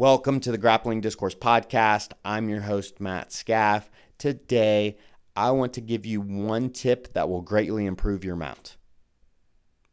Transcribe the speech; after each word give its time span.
Welcome 0.00 0.38
to 0.40 0.52
the 0.52 0.58
Grappling 0.58 1.00
Discourse 1.00 1.34
Podcast. 1.34 2.12
I'm 2.24 2.48
your 2.48 2.60
host, 2.60 3.00
Matt 3.00 3.32
Scaff. 3.32 3.90
Today, 4.16 4.96
I 5.34 5.50
want 5.50 5.72
to 5.72 5.80
give 5.80 6.06
you 6.06 6.20
one 6.20 6.70
tip 6.70 7.12
that 7.14 7.28
will 7.28 7.40
greatly 7.40 7.84
improve 7.84 8.22
your 8.24 8.36
mount. 8.36 8.76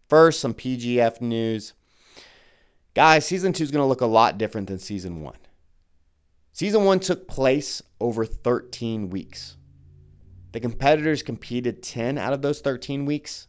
First, 0.08 0.42
some 0.42 0.54
PGF 0.54 1.22
news. 1.22 1.74
Guys, 2.94 3.26
season 3.26 3.52
two 3.52 3.64
is 3.64 3.72
going 3.72 3.82
to 3.82 3.88
look 3.88 4.02
a 4.02 4.06
lot 4.06 4.38
different 4.38 4.68
than 4.68 4.78
season 4.78 5.22
one. 5.22 5.40
Season 6.52 6.86
one 6.86 7.00
took 7.00 7.28
place 7.28 7.82
over 8.00 8.28
13 8.28 9.10
weeks. 9.10 9.58
The 10.52 10.60
competitors 10.60 11.24
competed 11.24 11.82
10 11.82 12.20
out 12.20 12.32
of 12.32 12.44
those 12.44 12.62
13 12.62 13.06
weeks. 13.06 13.48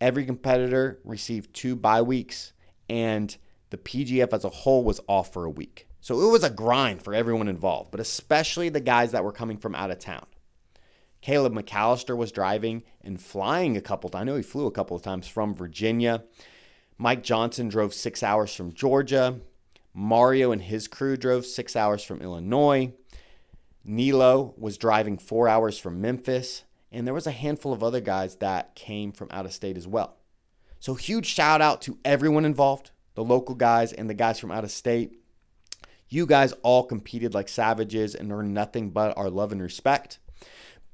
Every 0.00 0.24
competitor 0.24 1.00
received 1.04 1.52
two 1.52 1.74
bye 1.74 2.02
weeks, 2.02 2.52
and 2.88 3.36
the 3.70 3.78
PGF 3.78 4.32
as 4.32 4.44
a 4.44 4.50
whole 4.50 4.84
was 4.84 5.00
off 5.08 5.32
for 5.32 5.44
a 5.44 5.50
week. 5.50 5.88
So 6.00 6.20
it 6.20 6.30
was 6.30 6.44
a 6.44 6.50
grind 6.50 7.02
for 7.02 7.14
everyone 7.14 7.48
involved, 7.48 7.90
but 7.90 8.00
especially 8.00 8.68
the 8.68 8.80
guys 8.80 9.12
that 9.12 9.24
were 9.24 9.32
coming 9.32 9.58
from 9.58 9.74
out 9.74 9.90
of 9.90 9.98
town. 9.98 10.26
Caleb 11.20 11.52
McAllister 11.52 12.16
was 12.16 12.32
driving 12.32 12.82
and 13.02 13.20
flying 13.20 13.76
a 13.76 13.82
couple 13.82 14.08
times. 14.08 14.22
I 14.22 14.24
know 14.24 14.36
he 14.36 14.42
flew 14.42 14.66
a 14.66 14.72
couple 14.72 14.96
of 14.96 15.02
times 15.02 15.28
from 15.28 15.54
Virginia. 15.54 16.24
Mike 16.96 17.22
Johnson 17.22 17.68
drove 17.68 17.92
six 17.92 18.22
hours 18.22 18.54
from 18.54 18.72
Georgia. 18.72 19.40
Mario 19.92 20.52
and 20.52 20.62
his 20.62 20.88
crew 20.88 21.16
drove 21.16 21.44
six 21.44 21.76
hours 21.76 22.02
from 22.02 22.22
Illinois. 22.22 22.92
Nilo 23.84 24.54
was 24.56 24.78
driving 24.78 25.18
four 25.18 25.48
hours 25.48 25.78
from 25.78 26.00
Memphis. 26.00 26.64
And 26.90 27.06
there 27.06 27.14
was 27.14 27.26
a 27.26 27.32
handful 27.32 27.72
of 27.72 27.82
other 27.82 28.00
guys 28.00 28.36
that 28.36 28.74
came 28.74 29.12
from 29.12 29.28
out 29.30 29.46
of 29.46 29.52
state 29.52 29.76
as 29.76 29.86
well. 29.86 30.16
So, 30.80 30.94
huge 30.94 31.26
shout 31.26 31.60
out 31.60 31.82
to 31.82 31.98
everyone 32.04 32.44
involved 32.44 32.90
the 33.14 33.24
local 33.24 33.54
guys 33.54 33.92
and 33.92 34.08
the 34.08 34.14
guys 34.14 34.38
from 34.38 34.50
out 34.50 34.64
of 34.64 34.70
state. 34.70 35.16
You 36.08 36.26
guys 36.26 36.52
all 36.62 36.84
competed 36.84 37.34
like 37.34 37.48
savages 37.48 38.14
and 38.14 38.32
earned 38.32 38.52
nothing 38.52 38.90
but 38.90 39.16
our 39.16 39.30
love 39.30 39.52
and 39.52 39.62
respect. 39.62 40.18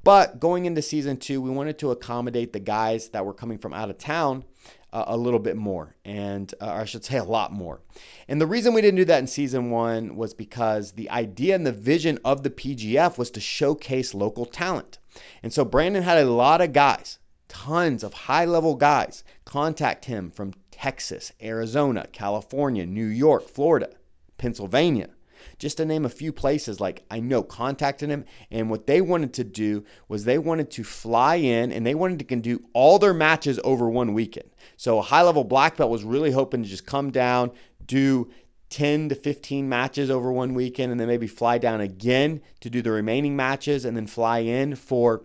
But 0.05 0.39
going 0.39 0.67
into 0.67 0.83
season 0.83 1.17
two, 1.17 1.41
we 1.41 1.51
wanted 1.51 1.79
to 1.81 1.91
accommodate 1.91 2.53
the 2.53 2.61
guys 2.61 3.09
that 3.09 3.27
were 3.27 3.35
coming 3.35 3.59
from 3.59 3.73
out 3.73 3.91
of 3.91 3.99
town 3.99 4.45
uh, 4.93 5.05
a 5.09 5.17
little 5.17 5.41
bit 5.41 5.57
more, 5.57 5.97
and 6.05 6.55
uh, 6.61 6.71
I 6.71 6.85
should 6.85 7.05
say 7.05 7.19
a 7.19 7.25
lot 7.25 7.53
more. 7.53 7.81
And 8.29 8.41
the 8.41 8.47
reason 8.47 8.73
we 8.73 8.83
didn't 8.83 8.99
do 8.99 9.05
that 9.07 9.19
in 9.19 9.27
season 9.27 9.71
one 9.71 10.15
was 10.15 10.33
because 10.33 10.93
the 10.93 11.11
idea 11.11 11.55
and 11.55 11.67
the 11.67 11.73
vision 11.73 12.21
of 12.25 12.45
the 12.45 12.51
PGF 12.51 13.19
was 13.19 13.31
to 13.33 13.41
showcase 13.41 14.15
local 14.15 14.47
talent. 14.47 14.99
And 15.43 15.53
so 15.53 15.65
Brandon 15.65 16.05
had 16.05 16.19
a 16.19 16.31
lot 16.31 16.61
of 16.61 16.73
guys, 16.73 17.19
tons 17.49 18.05
of 18.05 18.15
high 18.15 18.45
level 18.45 18.75
guys, 18.77 19.25
contact 19.45 20.05
him 20.05 20.31
from 20.31 20.55
Texas, 20.77 21.33
Arizona, 21.43 22.07
California, 22.13 22.85
New 22.85 23.07
York, 23.07 23.49
Florida, 23.49 23.91
Pennsylvania 24.37 25.09
just 25.59 25.79
to 25.79 25.85
name 25.85 26.05
a 26.05 26.11
few 26.11 26.33
places 26.33 26.81
like 26.81 27.05
I 27.11 27.21
know 27.21 27.43
contacted 27.43 28.11
him 28.11 28.25
and 28.51 28.69
what 28.69 28.87
they 28.87 29.01
wanted 29.01 29.33
to 29.35 29.45
do 29.45 29.85
was 30.09 30.25
they 30.25 30.39
wanted 30.39 30.71
to 30.73 30.85
fly 30.85 31.37
in 31.37 31.73
and 31.73 31.87
they 31.87 31.95
wanted 31.95 32.19
to 32.29 32.37
do 32.37 32.63
all 32.73 32.99
their 32.99 33.15
matches 33.15 33.59
over 33.65 33.89
one 33.89 34.13
weekend. 34.13 34.51
So 34.77 34.99
a 34.99 35.03
high 35.03 35.23
level 35.23 35.45
black 35.45 35.77
belt 35.77 35.91
was 35.91 36.05
really 36.05 36.33
hoping 36.33 36.63
to 36.63 36.69
just 36.69 36.87
come 36.87 37.11
down, 37.11 37.53
do 37.85 38.31
10 38.69 39.09
to 39.09 39.15
15 39.15 39.69
matches 39.69 40.11
over 40.11 40.31
one 40.31 40.53
weekend 40.53 40.91
and 40.91 41.01
then 41.01 41.09
maybe 41.09 41.27
fly 41.27 41.57
down 41.57 41.81
again 41.81 42.43
to 42.61 42.69
do 42.69 42.83
the 42.83 42.91
remaining 42.91 43.35
matches 43.35 43.85
and 43.85 43.97
then 43.97 44.07
fly 44.07 44.41
in 44.41 44.75
for 44.75 45.25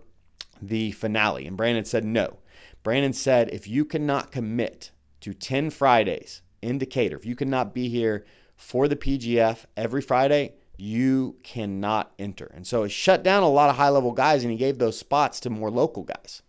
the 0.62 0.92
finale. 0.92 1.46
And 1.46 1.56
Brandon 1.56 1.84
said 1.84 2.04
no. 2.04 2.38
Brandon 2.82 3.12
said 3.12 3.50
if 3.50 3.68
you 3.68 3.84
cannot 3.84 4.32
commit 4.32 4.91
to 5.22 5.34
10 5.34 5.70
Fridays 5.70 6.42
in 6.60 6.78
Decatur, 6.78 7.16
if 7.16 7.26
you 7.26 7.34
cannot 7.34 7.74
be 7.74 7.88
here 7.88 8.24
for 8.56 8.86
the 8.86 8.96
PGF 8.96 9.64
every 9.76 10.02
Friday, 10.02 10.54
you 10.76 11.36
cannot 11.42 12.12
enter. 12.18 12.50
And 12.54 12.66
so 12.66 12.84
it 12.84 12.90
shut 12.90 13.22
down 13.22 13.42
a 13.42 13.48
lot 13.48 13.70
of 13.70 13.76
high 13.76 13.88
level 13.88 14.12
guys 14.12 14.42
and 14.42 14.50
he 14.50 14.58
gave 14.58 14.78
those 14.78 14.98
spots 14.98 15.40
to 15.40 15.50
more 15.50 15.70
local 15.70 16.02
guys. 16.02 16.42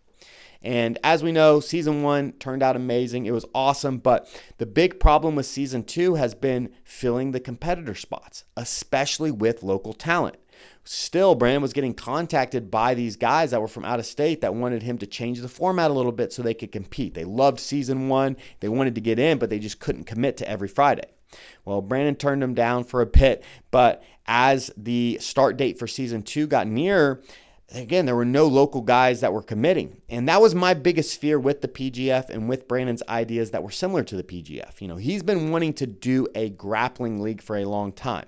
And 0.64 0.98
as 1.04 1.22
we 1.22 1.30
know, 1.30 1.60
season 1.60 2.02
one 2.02 2.32
turned 2.32 2.62
out 2.62 2.74
amazing. 2.74 3.26
It 3.26 3.32
was 3.32 3.44
awesome. 3.54 3.98
But 3.98 4.28
the 4.56 4.64
big 4.64 4.98
problem 4.98 5.36
with 5.36 5.44
season 5.44 5.84
two 5.84 6.14
has 6.14 6.34
been 6.34 6.70
filling 6.84 7.32
the 7.32 7.40
competitor 7.40 7.94
spots, 7.94 8.44
especially 8.56 9.30
with 9.30 9.62
local 9.62 9.92
talent. 9.92 10.36
Still, 10.86 11.34
Brandon 11.34 11.62
was 11.62 11.72
getting 11.72 11.94
contacted 11.94 12.70
by 12.70 12.92
these 12.92 13.16
guys 13.16 13.50
that 13.50 13.60
were 13.60 13.68
from 13.68 13.86
out 13.86 13.98
of 13.98 14.06
state 14.06 14.42
that 14.42 14.54
wanted 14.54 14.82
him 14.82 14.98
to 14.98 15.06
change 15.06 15.40
the 15.40 15.48
format 15.48 15.90
a 15.90 15.94
little 15.94 16.12
bit 16.12 16.30
so 16.30 16.42
they 16.42 16.52
could 16.52 16.72
compete. 16.72 17.14
They 17.14 17.24
loved 17.24 17.58
season 17.58 18.08
one, 18.08 18.36
they 18.60 18.68
wanted 18.68 18.94
to 18.96 19.00
get 19.00 19.18
in, 19.18 19.38
but 19.38 19.48
they 19.48 19.58
just 19.58 19.80
couldn't 19.80 20.04
commit 20.04 20.36
to 20.38 20.48
every 20.48 20.68
Friday. 20.68 21.08
Well, 21.64 21.80
Brandon 21.80 22.16
turned 22.16 22.42
him 22.42 22.54
down 22.54 22.84
for 22.84 23.00
a 23.00 23.06
bit, 23.06 23.42
but 23.70 24.02
as 24.26 24.70
the 24.76 25.18
start 25.20 25.56
date 25.56 25.78
for 25.78 25.86
season 25.86 26.22
two 26.22 26.46
got 26.46 26.66
nearer, 26.66 27.22
again, 27.72 28.06
there 28.06 28.16
were 28.16 28.24
no 28.24 28.46
local 28.46 28.82
guys 28.82 29.20
that 29.20 29.32
were 29.32 29.42
committing. 29.42 30.00
And 30.08 30.28
that 30.28 30.40
was 30.40 30.54
my 30.54 30.74
biggest 30.74 31.18
fear 31.18 31.38
with 31.38 31.62
the 31.62 31.68
PGF 31.68 32.28
and 32.28 32.48
with 32.48 32.68
Brandon's 32.68 33.02
ideas 33.08 33.50
that 33.52 33.62
were 33.62 33.70
similar 33.70 34.04
to 34.04 34.16
the 34.16 34.22
PGF. 34.22 34.80
You 34.80 34.88
know, 34.88 34.96
he's 34.96 35.22
been 35.22 35.50
wanting 35.50 35.72
to 35.74 35.86
do 35.86 36.28
a 36.34 36.50
grappling 36.50 37.20
league 37.20 37.42
for 37.42 37.56
a 37.56 37.64
long 37.64 37.92
time. 37.92 38.26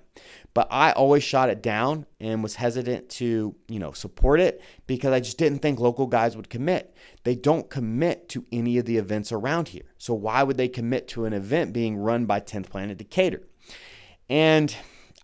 But 0.57 0.69
I 0.71 0.93
always 0.93 1.23
shot 1.23 1.51
it 1.51 1.63
down 1.63 2.07
and 2.19 2.43
was 2.43 2.55
hesitant 2.55 3.11
to, 3.11 3.55
you 3.69 3.79
know, 3.79 3.93
support 3.93 4.41
it 4.41 4.63
because 4.87 5.13
I 5.13 5.21
just 5.21 5.37
didn't 5.37 5.59
think 5.59 5.79
local 5.79 6.07
guys 6.07 6.35
would 6.35 6.49
commit. 6.49 6.97
They 7.25 7.35
don't 7.35 7.69
commit 7.69 8.31
to 8.31 8.47
any 8.51 8.79
of 8.79 8.87
the 8.87 8.97
events 8.97 9.33
around 9.33 9.69
here. 9.69 9.83
So 9.99 10.15
why 10.15 10.43
would 10.43 10.57
they 10.57 10.69
commit 10.69 11.09
to 11.09 11.27
an 11.27 11.35
event 11.35 11.75
being 11.75 11.99
run 11.99 12.25
by 12.25 12.41
10th 12.41 12.71
Planet 12.71 12.97
Decatur? 12.97 13.43
And 14.31 14.75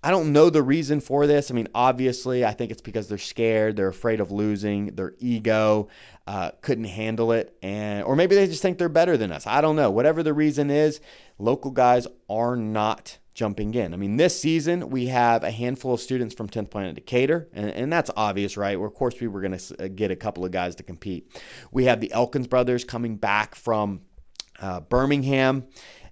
I 0.02 0.10
don't 0.10 0.34
know 0.34 0.50
the 0.50 0.62
reason 0.62 1.00
for 1.00 1.26
this. 1.26 1.50
I 1.50 1.54
mean, 1.54 1.68
obviously, 1.74 2.44
I 2.44 2.52
think 2.52 2.70
it's 2.70 2.82
because 2.82 3.08
they're 3.08 3.16
scared, 3.16 3.76
they're 3.76 3.88
afraid 3.88 4.20
of 4.20 4.32
losing, 4.32 4.96
their 4.96 5.14
ego 5.18 5.88
uh, 6.26 6.50
couldn't 6.60 6.84
handle 6.84 7.32
it, 7.32 7.56
and 7.62 8.04
or 8.04 8.16
maybe 8.16 8.34
they 8.34 8.46
just 8.48 8.60
think 8.60 8.76
they're 8.76 8.90
better 8.90 9.16
than 9.16 9.32
us. 9.32 9.46
I 9.46 9.62
don't 9.62 9.76
know. 9.76 9.90
Whatever 9.90 10.22
the 10.22 10.34
reason 10.34 10.70
is, 10.70 11.00
local 11.38 11.70
guys 11.70 12.06
are 12.28 12.54
not 12.54 13.16
jumping 13.34 13.74
in. 13.74 13.94
I 13.94 13.96
mean, 13.96 14.16
this 14.16 14.38
season 14.38 14.90
we 14.90 15.06
have 15.06 15.42
a 15.42 15.50
handful 15.50 15.94
of 15.94 16.00
students 16.00 16.34
from 16.34 16.48
10th 16.48 16.70
Planet 16.70 16.94
Decatur, 16.94 17.48
and, 17.52 17.70
and 17.70 17.92
that's 17.92 18.10
obvious, 18.16 18.56
right? 18.56 18.78
Of 18.78 18.94
course, 18.94 19.20
we 19.20 19.28
were 19.28 19.40
going 19.40 19.56
to 19.56 19.84
uh, 19.84 19.88
get 19.88 20.10
a 20.10 20.16
couple 20.16 20.44
of 20.44 20.50
guys 20.50 20.74
to 20.76 20.82
compete. 20.82 21.40
We 21.70 21.86
have 21.86 22.00
the 22.00 22.12
Elkins 22.12 22.46
brothers 22.46 22.84
coming 22.84 23.16
back 23.16 23.54
from 23.54 24.02
uh, 24.60 24.80
Birmingham. 24.80 25.66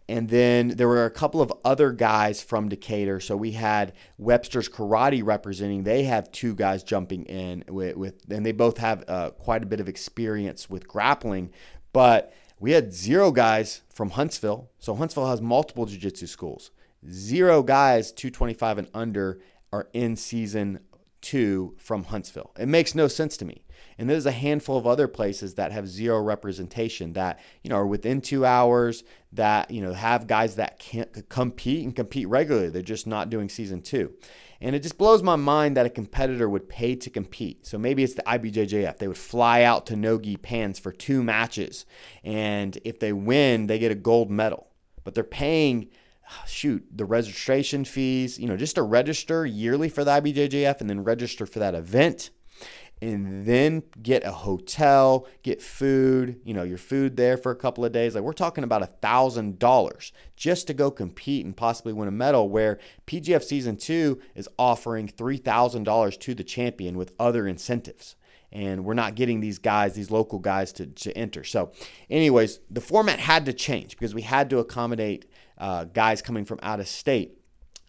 And 0.08 0.28
then 0.28 0.68
there 0.70 0.88
were 0.88 1.04
a 1.04 1.10
couple 1.10 1.40
of 1.40 1.52
other 1.64 1.92
guys 1.92 2.42
from 2.42 2.68
Decatur. 2.68 3.20
So 3.20 3.36
we 3.36 3.52
had 3.52 3.92
Webster's 4.18 4.68
Karate 4.68 5.24
representing. 5.24 5.84
They 5.84 6.02
have 6.02 6.32
two 6.32 6.56
guys 6.56 6.82
jumping 6.82 7.26
in 7.26 7.62
with, 7.68 7.96
with 7.96 8.14
and 8.28 8.44
they 8.44 8.50
both 8.50 8.78
have 8.78 9.04
uh, 9.06 9.30
quite 9.30 9.62
a 9.62 9.66
bit 9.66 9.78
of 9.78 9.88
experience 9.88 10.68
with 10.68 10.88
grappling. 10.88 11.52
But 11.92 12.34
we 12.58 12.72
had 12.72 12.92
zero 12.92 13.30
guys 13.30 13.82
from 13.88 14.10
Huntsville. 14.10 14.68
So 14.80 14.96
Huntsville 14.96 15.28
has 15.28 15.40
multiple 15.40 15.86
jiu-jitsu 15.86 16.26
schools 16.26 16.72
zero 17.08 17.62
guys 17.62 18.12
225 18.12 18.78
and 18.78 18.88
under 18.94 19.40
are 19.72 19.88
in 19.92 20.16
season 20.16 20.80
two 21.20 21.74
from 21.78 22.04
Huntsville. 22.04 22.52
It 22.58 22.68
makes 22.68 22.94
no 22.94 23.08
sense 23.08 23.36
to 23.38 23.44
me. 23.44 23.64
And 23.98 24.08
there's 24.08 24.26
a 24.26 24.32
handful 24.32 24.78
of 24.78 24.86
other 24.86 25.08
places 25.08 25.54
that 25.54 25.72
have 25.72 25.86
zero 25.86 26.20
representation 26.20 27.12
that, 27.12 27.38
you 27.62 27.68
know, 27.68 27.76
are 27.76 27.86
within 27.86 28.22
two 28.22 28.46
hours, 28.46 29.04
that, 29.32 29.70
you 29.70 29.82
know, 29.82 29.92
have 29.92 30.26
guys 30.26 30.56
that 30.56 30.78
can't 30.78 31.28
compete 31.28 31.84
and 31.84 31.94
compete 31.94 32.26
regularly. 32.26 32.70
They're 32.70 32.82
just 32.82 33.06
not 33.06 33.28
doing 33.28 33.50
season 33.50 33.82
two. 33.82 34.14
And 34.62 34.74
it 34.74 34.82
just 34.82 34.98
blows 34.98 35.22
my 35.22 35.36
mind 35.36 35.76
that 35.76 35.86
a 35.86 35.90
competitor 35.90 36.48
would 36.48 36.68
pay 36.68 36.94
to 36.96 37.10
compete. 37.10 37.66
So 37.66 37.78
maybe 37.78 38.02
it's 38.02 38.14
the 38.14 38.22
IBJJF. 38.22 38.98
They 38.98 39.08
would 39.08 39.18
fly 39.18 39.62
out 39.62 39.86
to 39.86 39.96
Nogi 39.96 40.36
Pans 40.36 40.78
for 40.78 40.92
two 40.92 41.22
matches. 41.22 41.86
And 42.24 42.78
if 42.84 42.98
they 43.00 43.12
win, 43.12 43.66
they 43.66 43.78
get 43.78 43.92
a 43.92 43.96
gold 43.96 44.30
medal. 44.30 44.68
But 45.04 45.14
they're 45.14 45.24
paying 45.24 45.88
shoot, 46.46 46.84
the 46.94 47.04
registration 47.04 47.84
fees, 47.84 48.38
you 48.38 48.46
know, 48.46 48.56
just 48.56 48.76
to 48.76 48.82
register 48.82 49.46
yearly 49.46 49.88
for 49.88 50.04
the 50.04 50.10
IBJJF 50.12 50.80
and 50.80 50.88
then 50.88 51.04
register 51.04 51.46
for 51.46 51.58
that 51.58 51.74
event 51.74 52.30
and 53.02 53.46
then 53.46 53.82
get 54.02 54.24
a 54.24 54.32
hotel, 54.32 55.26
get 55.42 55.62
food, 55.62 56.40
you 56.44 56.52
know, 56.52 56.62
your 56.62 56.78
food 56.78 57.16
there 57.16 57.36
for 57.36 57.50
a 57.50 57.56
couple 57.56 57.84
of 57.84 57.92
days. 57.92 58.14
Like 58.14 58.24
we're 58.24 58.32
talking 58.32 58.64
about 58.64 58.82
a 58.82 58.86
thousand 58.86 59.58
dollars 59.58 60.12
just 60.36 60.66
to 60.66 60.74
go 60.74 60.90
compete 60.90 61.44
and 61.44 61.56
possibly 61.56 61.92
win 61.92 62.08
a 62.08 62.12
medal. 62.12 62.48
Where 62.48 62.78
PGF 63.06 63.42
season 63.42 63.76
two 63.76 64.20
is 64.34 64.48
offering 64.58 65.08
three 65.08 65.38
thousand 65.38 65.84
dollars 65.84 66.16
to 66.18 66.34
the 66.34 66.44
champion 66.44 66.98
with 66.98 67.12
other 67.18 67.46
incentives. 67.46 68.16
And 68.52 68.84
we're 68.84 68.94
not 68.94 69.14
getting 69.14 69.38
these 69.38 69.60
guys, 69.60 69.94
these 69.94 70.10
local 70.10 70.40
guys, 70.40 70.72
to, 70.72 70.86
to 70.86 71.16
enter. 71.16 71.44
So, 71.44 71.70
anyways, 72.10 72.58
the 72.68 72.80
format 72.80 73.20
had 73.20 73.46
to 73.46 73.52
change 73.52 73.90
because 73.90 74.12
we 74.12 74.22
had 74.22 74.50
to 74.50 74.58
accommodate 74.58 75.29
uh, 75.60 75.84
guys 75.84 76.22
coming 76.22 76.44
from 76.44 76.58
out 76.62 76.80
of 76.80 76.88
state. 76.88 77.36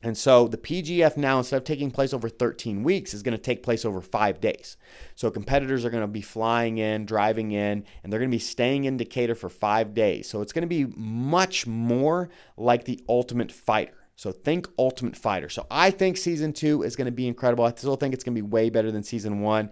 And 0.03 0.17
so 0.17 0.47
the 0.47 0.57
PGF 0.57 1.15
now, 1.15 1.37
instead 1.37 1.57
of 1.57 1.63
taking 1.63 1.91
place 1.91 2.11
over 2.11 2.27
13 2.27 2.83
weeks, 2.83 3.13
is 3.13 3.21
going 3.21 3.37
to 3.37 3.41
take 3.41 3.61
place 3.61 3.85
over 3.85 4.01
five 4.01 4.41
days. 4.41 4.75
So 5.15 5.29
competitors 5.29 5.85
are 5.85 5.91
going 5.91 6.01
to 6.01 6.07
be 6.07 6.21
flying 6.21 6.79
in, 6.79 7.05
driving 7.05 7.51
in, 7.51 7.85
and 8.03 8.11
they're 8.11 8.19
going 8.19 8.31
to 8.31 8.35
be 8.35 8.39
staying 8.39 8.85
in 8.85 8.97
Decatur 8.97 9.35
for 9.35 9.47
five 9.47 9.93
days. 9.93 10.27
So 10.27 10.41
it's 10.41 10.53
going 10.53 10.63
to 10.63 10.67
be 10.67 10.91
much 10.97 11.67
more 11.67 12.29
like 12.57 12.85
the 12.85 12.99
Ultimate 13.07 13.51
Fighter. 13.51 13.93
So 14.15 14.31
think 14.31 14.67
Ultimate 14.77 15.15
Fighter. 15.15 15.49
So 15.49 15.67
I 15.69 15.91
think 15.91 16.17
season 16.17 16.53
two 16.53 16.81
is 16.81 16.95
going 16.95 17.05
to 17.05 17.11
be 17.11 17.27
incredible. 17.27 17.65
I 17.65 17.71
still 17.71 17.95
think 17.95 18.13
it's 18.13 18.23
going 18.23 18.35
to 18.35 18.41
be 18.41 18.47
way 18.47 18.69
better 18.71 18.91
than 18.91 19.03
season 19.03 19.41
one. 19.41 19.69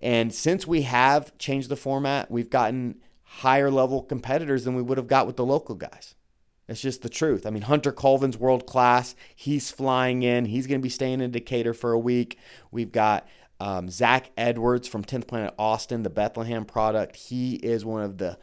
And 0.00 0.32
since 0.32 0.66
we 0.66 0.82
have 0.82 1.36
changed 1.38 1.68
the 1.68 1.76
format, 1.76 2.30
we've 2.30 2.50
gotten 2.50 3.00
higher 3.24 3.70
level 3.70 4.02
competitors 4.02 4.64
than 4.64 4.74
we 4.74 4.82
would 4.82 4.98
have 4.98 5.06
got 5.06 5.26
with 5.26 5.36
the 5.36 5.44
local 5.44 5.74
guys. 5.74 6.14
It's 6.72 6.80
just 6.80 7.02
the 7.02 7.08
truth. 7.08 7.46
I 7.46 7.50
mean, 7.50 7.62
Hunter 7.62 7.92
Colvin's 7.92 8.36
world 8.36 8.66
class. 8.66 9.14
He's 9.36 9.70
flying 9.70 10.22
in. 10.22 10.46
He's 10.46 10.66
going 10.66 10.80
to 10.80 10.82
be 10.82 10.88
staying 10.88 11.20
in 11.20 11.30
Decatur 11.30 11.74
for 11.74 11.92
a 11.92 11.98
week. 11.98 12.38
We've 12.70 12.90
got 12.90 13.28
um, 13.60 13.88
Zach 13.88 14.30
Edwards 14.36 14.88
from 14.88 15.04
10th 15.04 15.28
Planet 15.28 15.54
Austin, 15.58 16.02
the 16.02 16.10
Bethlehem 16.10 16.64
product. 16.64 17.14
He 17.14 17.56
is 17.56 17.84
one 17.84 18.02
of 18.02 18.18
the 18.18 18.38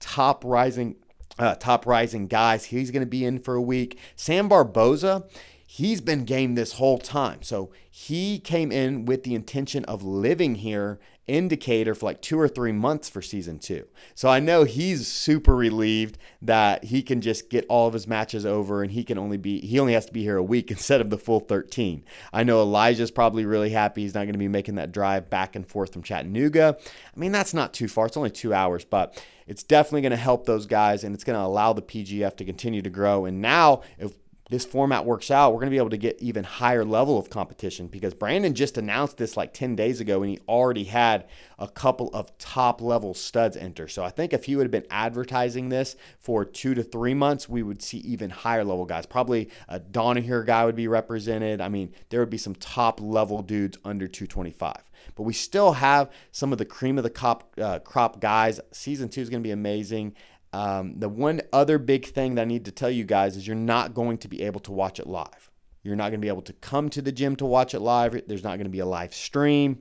top 0.00 0.44
rising 0.44 0.96
uh, 1.38 1.54
top 1.56 1.86
rising 1.86 2.26
guys. 2.26 2.64
He's 2.66 2.90
going 2.90 3.02
to 3.02 3.06
be 3.06 3.24
in 3.24 3.38
for 3.38 3.54
a 3.54 3.62
week. 3.62 3.98
Sam 4.16 4.48
Barboza, 4.48 5.24
he's 5.66 6.00
been 6.00 6.24
game 6.24 6.54
this 6.54 6.74
whole 6.74 6.98
time. 6.98 7.42
So 7.42 7.72
he 7.90 8.38
came 8.38 8.70
in 8.70 9.04
with 9.04 9.24
the 9.24 9.34
intention 9.34 9.84
of 9.86 10.02
living 10.02 10.56
here 10.56 11.00
in 11.26 11.48
Decatur 11.48 11.94
for 11.94 12.06
like 12.06 12.20
two 12.20 12.38
or 12.38 12.48
three 12.48 12.72
months 12.72 13.08
for 13.08 13.22
season 13.22 13.58
two. 13.58 13.86
So 14.14 14.28
I 14.28 14.40
know 14.40 14.64
he's 14.64 15.08
super 15.08 15.56
relieved 15.56 16.18
that 16.42 16.84
he 16.84 17.02
can 17.02 17.20
just 17.20 17.48
get 17.48 17.64
all 17.68 17.86
of 17.86 17.94
his 17.94 18.06
matches 18.06 18.44
over 18.44 18.82
and 18.82 18.92
he 18.92 19.04
can 19.04 19.16
only 19.16 19.38
be 19.38 19.60
he 19.60 19.80
only 19.80 19.94
has 19.94 20.06
to 20.06 20.12
be 20.12 20.22
here 20.22 20.36
a 20.36 20.42
week 20.42 20.70
instead 20.70 21.00
of 21.00 21.10
the 21.10 21.18
full 21.18 21.40
13. 21.40 22.04
I 22.32 22.44
know 22.44 22.60
Elijah's 22.60 23.10
probably 23.10 23.46
really 23.46 23.70
happy 23.70 24.02
he's 24.02 24.14
not 24.14 24.24
going 24.24 24.32
to 24.32 24.38
be 24.38 24.48
making 24.48 24.74
that 24.74 24.92
drive 24.92 25.30
back 25.30 25.56
and 25.56 25.66
forth 25.66 25.92
from 25.92 26.02
Chattanooga. 26.02 26.76
I 26.78 27.18
mean, 27.18 27.32
that's 27.32 27.54
not 27.54 27.72
too 27.72 27.88
far. 27.88 28.06
It's 28.06 28.16
only 28.16 28.30
2 28.30 28.52
hours, 28.52 28.84
but 28.84 29.22
it's 29.46 29.62
definitely 29.62 30.02
going 30.02 30.10
to 30.10 30.16
help 30.16 30.46
those 30.46 30.66
guys 30.66 31.04
and 31.04 31.14
it's 31.14 31.24
going 31.24 31.38
to 31.38 31.44
allow 31.44 31.72
the 31.72 31.82
PGF 31.82 32.36
to 32.36 32.44
continue 32.44 32.82
to 32.82 32.90
grow. 32.90 33.24
And 33.24 33.40
now 33.40 33.82
if 33.98 34.12
this 34.50 34.64
format 34.66 35.06
works 35.06 35.30
out, 35.30 35.52
we're 35.52 35.60
going 35.60 35.68
to 35.68 35.74
be 35.74 35.78
able 35.78 35.90
to 35.90 35.96
get 35.96 36.20
even 36.20 36.44
higher 36.44 36.84
level 36.84 37.18
of 37.18 37.30
competition 37.30 37.86
because 37.86 38.12
Brandon 38.12 38.54
just 38.54 38.76
announced 38.76 39.16
this 39.16 39.38
like 39.38 39.54
10 39.54 39.74
days 39.74 40.00
ago 40.00 40.22
and 40.22 40.30
he 40.30 40.38
already 40.46 40.84
had 40.84 41.26
a 41.58 41.66
couple 41.66 42.10
of 42.12 42.36
top 42.36 42.82
level 42.82 43.14
studs 43.14 43.56
enter. 43.56 43.88
So 43.88 44.04
I 44.04 44.10
think 44.10 44.34
if 44.34 44.44
he 44.44 44.54
would 44.54 44.64
have 44.64 44.70
been 44.70 44.86
advertising 44.90 45.70
this 45.70 45.96
for 46.18 46.44
two 46.44 46.74
to 46.74 46.82
three 46.82 47.14
months, 47.14 47.48
we 47.48 47.62
would 47.62 47.82
see 47.82 47.98
even 47.98 48.28
higher 48.28 48.64
level 48.64 48.84
guys. 48.84 49.06
Probably 49.06 49.48
a 49.66 49.80
Danaher 49.80 50.44
guy 50.44 50.66
would 50.66 50.76
be 50.76 50.88
represented. 50.88 51.62
I 51.62 51.70
mean, 51.70 51.94
there 52.10 52.20
would 52.20 52.30
be 52.30 52.38
some 52.38 52.54
top 52.54 53.00
level 53.00 53.40
dudes 53.40 53.78
under 53.82 54.06
225. 54.06 54.76
But 55.14 55.22
we 55.22 55.32
still 55.32 55.72
have 55.72 56.10
some 56.32 56.52
of 56.52 56.58
the 56.58 56.64
cream 56.64 56.98
of 56.98 57.04
the 57.04 57.10
crop, 57.10 57.54
uh, 57.60 57.78
crop 57.80 58.20
guys. 58.20 58.60
Season 58.72 59.08
two 59.08 59.20
is 59.20 59.30
going 59.30 59.42
to 59.42 59.46
be 59.46 59.52
amazing. 59.52 60.14
Um, 60.54 61.00
the 61.00 61.08
one 61.08 61.40
other 61.52 61.78
big 61.78 62.06
thing 62.06 62.36
that 62.36 62.42
I 62.42 62.44
need 62.44 62.66
to 62.66 62.70
tell 62.70 62.88
you 62.88 63.02
guys 63.02 63.36
is 63.36 63.44
you're 63.44 63.56
not 63.56 63.92
going 63.92 64.18
to 64.18 64.28
be 64.28 64.42
able 64.42 64.60
to 64.60 64.70
watch 64.70 65.00
it 65.00 65.08
live. 65.08 65.50
You're 65.82 65.96
not 65.96 66.10
going 66.10 66.20
to 66.20 66.24
be 66.24 66.28
able 66.28 66.42
to 66.42 66.52
come 66.52 66.90
to 66.90 67.02
the 67.02 67.10
gym 67.10 67.34
to 67.36 67.44
watch 67.44 67.74
it 67.74 67.80
live. 67.80 68.22
There's 68.28 68.44
not 68.44 68.50
going 68.50 68.66
to 68.66 68.70
be 68.70 68.78
a 68.78 68.86
live 68.86 69.12
stream. 69.12 69.80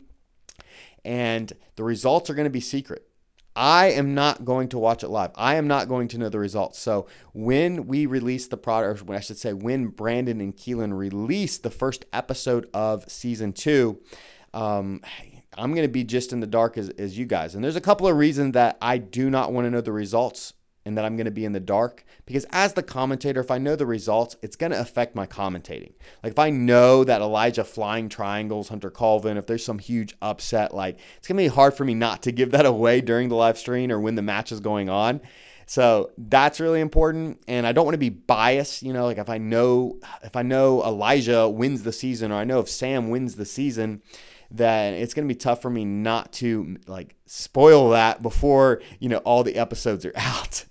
And 1.05 1.53
the 1.75 1.83
results 1.83 2.31
are 2.31 2.33
going 2.33 2.45
to 2.45 2.49
be 2.49 2.59
secret. 2.59 3.07
I 3.55 3.91
am 3.91 4.15
not 4.15 4.45
going 4.45 4.69
to 4.69 4.79
watch 4.79 5.03
it 5.03 5.09
live. 5.09 5.29
I 5.35 5.55
am 5.55 5.67
not 5.67 5.87
going 5.87 6.07
to 6.07 6.17
know 6.17 6.29
the 6.29 6.39
results. 6.39 6.79
So 6.79 7.05
when 7.33 7.85
we 7.85 8.07
release 8.07 8.47
the 8.47 8.57
product, 8.57 9.07
or 9.07 9.13
I 9.13 9.19
should 9.19 9.37
say, 9.37 9.53
when 9.53 9.89
Brandon 9.89 10.41
and 10.41 10.57
Keelan 10.57 10.97
release 10.97 11.59
the 11.59 11.69
first 11.69 12.05
episode 12.11 12.67
of 12.73 13.07
season 13.11 13.53
two, 13.53 14.01
um, 14.55 15.01
I'm 15.55 15.75
going 15.75 15.85
to 15.85 15.91
be 15.91 16.03
just 16.03 16.33
in 16.33 16.39
the 16.39 16.47
dark 16.47 16.79
as, 16.79 16.89
as 16.89 17.15
you 17.15 17.27
guys. 17.27 17.53
And 17.53 17.63
there's 17.63 17.75
a 17.75 17.81
couple 17.81 18.07
of 18.07 18.17
reasons 18.17 18.53
that 18.53 18.79
I 18.81 18.97
do 18.97 19.29
not 19.29 19.53
want 19.53 19.67
to 19.67 19.69
know 19.69 19.81
the 19.81 19.91
results 19.91 20.53
and 20.85 20.97
that 20.97 21.05
I'm 21.05 21.15
going 21.15 21.25
to 21.25 21.31
be 21.31 21.45
in 21.45 21.53
the 21.53 21.59
dark 21.59 22.05
because 22.25 22.45
as 22.51 22.73
the 22.73 22.83
commentator 22.83 23.41
if 23.41 23.51
I 23.51 23.57
know 23.57 23.75
the 23.75 23.85
results 23.85 24.35
it's 24.41 24.55
going 24.55 24.71
to 24.71 24.79
affect 24.79 25.15
my 25.15 25.25
commentating. 25.25 25.93
Like 26.23 26.33
if 26.33 26.39
I 26.39 26.49
know 26.49 27.03
that 27.03 27.21
Elijah 27.21 27.63
flying 27.63 28.09
triangles 28.09 28.69
Hunter 28.69 28.91
Colvin 28.91 29.37
if 29.37 29.47
there's 29.47 29.65
some 29.65 29.79
huge 29.79 30.15
upset 30.21 30.73
like 30.73 30.99
it's 31.17 31.27
going 31.27 31.37
to 31.37 31.43
be 31.43 31.47
hard 31.47 31.73
for 31.73 31.85
me 31.85 31.93
not 31.93 32.23
to 32.23 32.31
give 32.31 32.51
that 32.51 32.65
away 32.73 33.01
during 33.01 33.29
the 33.29 33.35
live 33.35 33.57
stream 33.57 33.91
or 33.91 33.99
when 33.99 34.15
the 34.15 34.21
match 34.21 34.51
is 34.51 34.59
going 34.59 34.89
on. 34.89 35.21
So 35.65 36.11
that's 36.17 36.59
really 36.59 36.81
important 36.81 37.41
and 37.47 37.65
I 37.65 37.71
don't 37.71 37.85
want 37.85 37.95
to 37.95 37.99
be 37.99 38.09
biased, 38.09 38.83
you 38.83 38.93
know, 38.93 39.05
like 39.05 39.17
if 39.17 39.29
I 39.29 39.37
know 39.37 39.99
if 40.23 40.35
I 40.35 40.41
know 40.41 40.83
Elijah 40.83 41.47
wins 41.47 41.83
the 41.83 41.93
season 41.93 42.31
or 42.31 42.35
I 42.35 42.43
know 42.43 42.59
if 42.59 42.69
Sam 42.69 43.09
wins 43.09 43.35
the 43.35 43.45
season, 43.45 44.01
then 44.53 44.93
it's 44.93 45.15
going 45.15 45.27
to 45.27 45.33
be 45.33 45.37
tough 45.37 45.63
for 45.63 45.69
me 45.69 45.83
not 45.83 46.31
to 46.31 46.77
like 46.85 47.15
spoil 47.25 47.89
that 47.89 48.21
before 48.21 48.81
you 48.99 49.09
know 49.09 49.17
all 49.17 49.43
the 49.43 49.55
episodes 49.55 50.05
are 50.05 50.13
out. 50.15 50.63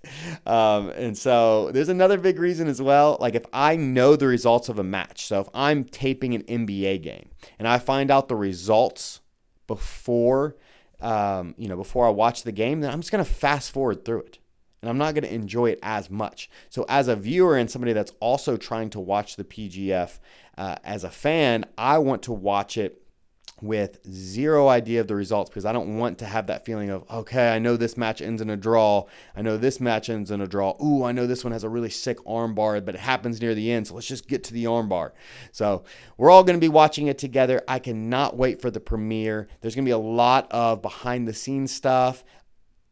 Um, 0.46 0.90
and 0.90 1.18
so 1.18 1.72
there's 1.72 1.88
another 1.88 2.16
big 2.16 2.38
reason 2.38 2.68
as 2.68 2.80
well 2.80 3.16
like 3.20 3.34
if 3.34 3.44
i 3.52 3.74
know 3.74 4.14
the 4.14 4.26
results 4.26 4.68
of 4.68 4.78
a 4.78 4.84
match 4.84 5.26
so 5.26 5.40
if 5.40 5.48
i'm 5.52 5.84
taping 5.84 6.34
an 6.34 6.42
nba 6.42 7.02
game 7.02 7.30
and 7.58 7.66
i 7.66 7.78
find 7.78 8.10
out 8.10 8.28
the 8.28 8.36
results 8.36 9.20
before 9.66 10.56
um, 11.00 11.54
you 11.58 11.68
know 11.68 11.76
before 11.76 12.06
i 12.06 12.10
watch 12.10 12.44
the 12.44 12.52
game 12.52 12.80
then 12.80 12.90
i'm 12.90 13.00
just 13.00 13.10
going 13.10 13.24
to 13.24 13.30
fast 13.30 13.72
forward 13.72 14.04
through 14.04 14.20
it 14.20 14.38
and 14.82 14.90
I'm 14.90 14.98
not 14.98 15.14
going 15.14 15.24
to 15.24 15.32
enjoy 15.32 15.70
it 15.70 15.78
as 15.82 16.10
much. 16.10 16.50
So, 16.68 16.84
as 16.88 17.08
a 17.08 17.16
viewer 17.16 17.56
and 17.56 17.70
somebody 17.70 17.92
that's 17.92 18.12
also 18.20 18.56
trying 18.56 18.90
to 18.90 19.00
watch 19.00 19.36
the 19.36 19.44
PGF 19.44 20.18
uh, 20.58 20.76
as 20.84 21.04
a 21.04 21.10
fan, 21.10 21.64
I 21.78 21.98
want 21.98 22.22
to 22.24 22.32
watch 22.32 22.76
it 22.76 23.02
with 23.62 24.04
zero 24.10 24.66
idea 24.66 25.00
of 25.00 25.06
the 25.06 25.14
results 25.14 25.48
because 25.48 25.64
I 25.64 25.72
don't 25.72 25.96
want 25.96 26.18
to 26.18 26.26
have 26.26 26.48
that 26.48 26.66
feeling 26.66 26.90
of, 26.90 27.08
okay, 27.08 27.52
I 27.52 27.60
know 27.60 27.76
this 27.76 27.96
match 27.96 28.20
ends 28.20 28.42
in 28.42 28.50
a 28.50 28.56
draw. 28.56 29.04
I 29.36 29.42
know 29.42 29.56
this 29.56 29.80
match 29.80 30.10
ends 30.10 30.32
in 30.32 30.40
a 30.40 30.48
draw. 30.48 30.76
Ooh, 30.82 31.04
I 31.04 31.12
know 31.12 31.28
this 31.28 31.44
one 31.44 31.52
has 31.52 31.62
a 31.62 31.68
really 31.68 31.88
sick 31.88 32.18
armbar, 32.26 32.84
but 32.84 32.96
it 32.96 33.00
happens 33.00 33.40
near 33.40 33.54
the 33.54 33.70
end. 33.70 33.86
So 33.86 33.94
let's 33.94 34.08
just 34.08 34.26
get 34.26 34.42
to 34.44 34.52
the 34.52 34.64
armbar. 34.64 35.12
So 35.52 35.84
we're 36.16 36.30
all 36.30 36.42
going 36.42 36.56
to 36.56 36.60
be 36.60 36.68
watching 36.68 37.06
it 37.06 37.18
together. 37.18 37.62
I 37.68 37.78
cannot 37.78 38.36
wait 38.36 38.60
for 38.60 38.70
the 38.70 38.80
premiere. 38.80 39.46
There's 39.60 39.76
going 39.76 39.84
to 39.84 39.88
be 39.88 39.92
a 39.92 39.98
lot 39.98 40.50
of 40.50 40.82
behind 40.82 41.28
the 41.28 41.34
scenes 41.34 41.72
stuff. 41.72 42.24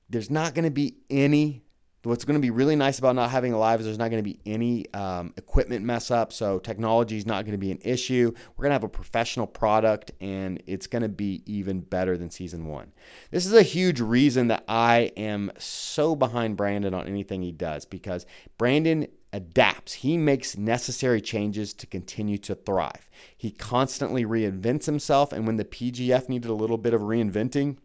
There's 0.09 0.31
not 0.31 0.55
going 0.55 0.65
to 0.65 0.71
be 0.71 0.99
any 1.11 1.65
What's 2.03 2.25
going 2.25 2.37
to 2.37 2.41
be 2.41 2.51
really 2.51 2.77
nice 2.77 2.99
about 2.99 3.15
not 3.15 3.31
having 3.31 3.53
a 3.53 3.59
live 3.59 3.81
is 3.81 3.85
there's 3.85 3.99
not 3.99 4.11
going 4.11 4.25
to 4.25 4.29
be 4.29 4.41
any 4.47 4.87
um, 4.95 5.35
equipment 5.37 5.85
mess 5.85 6.11
up. 6.11 6.33
So 6.33 6.59
technology 6.59 7.19
is 7.19 7.27
not 7.27 7.45
going 7.45 7.53
to 7.53 7.59
be 7.59 7.71
an 7.71 7.81
issue. 7.83 8.33
We're 8.57 8.63
going 8.63 8.71
to 8.71 8.75
have 8.75 8.85
a 8.85 8.89
professional 8.89 9.47
product 9.47 10.13
and 10.19 10.63
it's 10.67 10.87
going 10.87 11.03
to 11.03 11.11
be 11.11 11.43
even 11.45 11.81
better 11.81 12.17
than 12.17 12.31
season 12.31 12.67
one. 12.67 12.93
This 13.31 13.45
is 13.45 13.53
a 13.53 13.63
huge 13.63 14.01
reason 14.01 14.49
that 14.49 14.65
I 14.67 15.13
am 15.19 15.53
so 15.59 16.17
behind 16.17 16.57
Brandon 16.57 16.95
on 16.95 17.07
anything 17.07 17.43
he 17.43 17.53
does 17.53 17.85
because 17.85 18.25
Brandon 18.57 19.07
adapts. 19.35 19.93
He 19.93 20.17
makes 20.17 20.57
necessary 20.57 21.21
changes 21.21 21.75
to 21.75 21.87
continue 21.87 22.39
to 22.39 22.55
thrive. 22.55 23.11
He 23.37 23.51
constantly 23.51 24.25
reinvents 24.25 24.87
himself. 24.87 25.35
And 25.35 25.47
when 25.47 25.57
the 25.57 25.67
PGF 25.67 26.31
needed 26.31 26.51
a 26.51 26.55
little 26.55 26.79
bit 26.79 26.95
of 26.95 27.03
reinventing, 27.03 27.77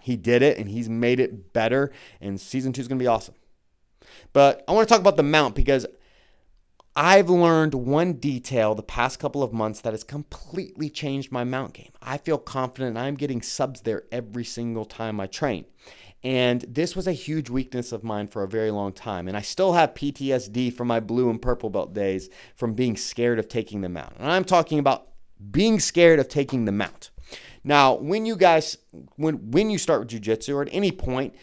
he 0.00 0.16
did 0.16 0.40
it 0.40 0.56
and 0.56 0.70
he's 0.70 0.88
made 0.88 1.20
it 1.20 1.52
better. 1.52 1.92
And 2.22 2.40
season 2.40 2.72
two 2.72 2.80
is 2.80 2.88
going 2.88 2.98
to 2.98 3.02
be 3.02 3.06
awesome. 3.06 3.34
But 4.32 4.64
I 4.68 4.72
want 4.72 4.88
to 4.88 4.92
talk 4.92 5.00
about 5.00 5.16
the 5.16 5.22
mount 5.22 5.54
because 5.54 5.86
I've 6.96 7.30
learned 7.30 7.74
one 7.74 8.14
detail 8.14 8.74
the 8.74 8.82
past 8.82 9.18
couple 9.18 9.42
of 9.42 9.52
months 9.52 9.80
that 9.82 9.92
has 9.92 10.02
completely 10.02 10.90
changed 10.90 11.30
my 11.30 11.44
mount 11.44 11.72
game. 11.72 11.92
I 12.02 12.18
feel 12.18 12.38
confident 12.38 12.96
I'm 12.96 13.14
getting 13.14 13.42
subs 13.42 13.82
there 13.82 14.04
every 14.10 14.44
single 14.44 14.84
time 14.84 15.20
I 15.20 15.26
train. 15.26 15.66
And 16.22 16.62
this 16.68 16.94
was 16.94 17.06
a 17.06 17.12
huge 17.12 17.48
weakness 17.48 17.92
of 17.92 18.04
mine 18.04 18.28
for 18.28 18.42
a 18.42 18.48
very 18.48 18.70
long 18.70 18.92
time. 18.92 19.28
And 19.28 19.36
I 19.36 19.40
still 19.40 19.72
have 19.72 19.94
PTSD 19.94 20.74
from 20.74 20.88
my 20.88 21.00
blue 21.00 21.30
and 21.30 21.40
purple 21.40 21.70
belt 21.70 21.94
days 21.94 22.28
from 22.56 22.74
being 22.74 22.96
scared 22.96 23.38
of 23.38 23.48
taking 23.48 23.80
the 23.80 23.88
mount. 23.88 24.14
And 24.18 24.30
I'm 24.30 24.44
talking 24.44 24.78
about 24.78 25.08
being 25.50 25.80
scared 25.80 26.18
of 26.18 26.28
taking 26.28 26.66
the 26.66 26.72
mount. 26.72 27.10
Now, 27.64 27.94
when 27.94 28.26
you 28.26 28.36
guys 28.36 28.76
when 29.16 29.50
when 29.50 29.70
you 29.70 29.78
start 29.78 30.00
with 30.00 30.08
jiu-jitsu 30.08 30.54
or 30.54 30.62
at 30.62 30.68
any 30.72 30.92
point, 30.92 31.34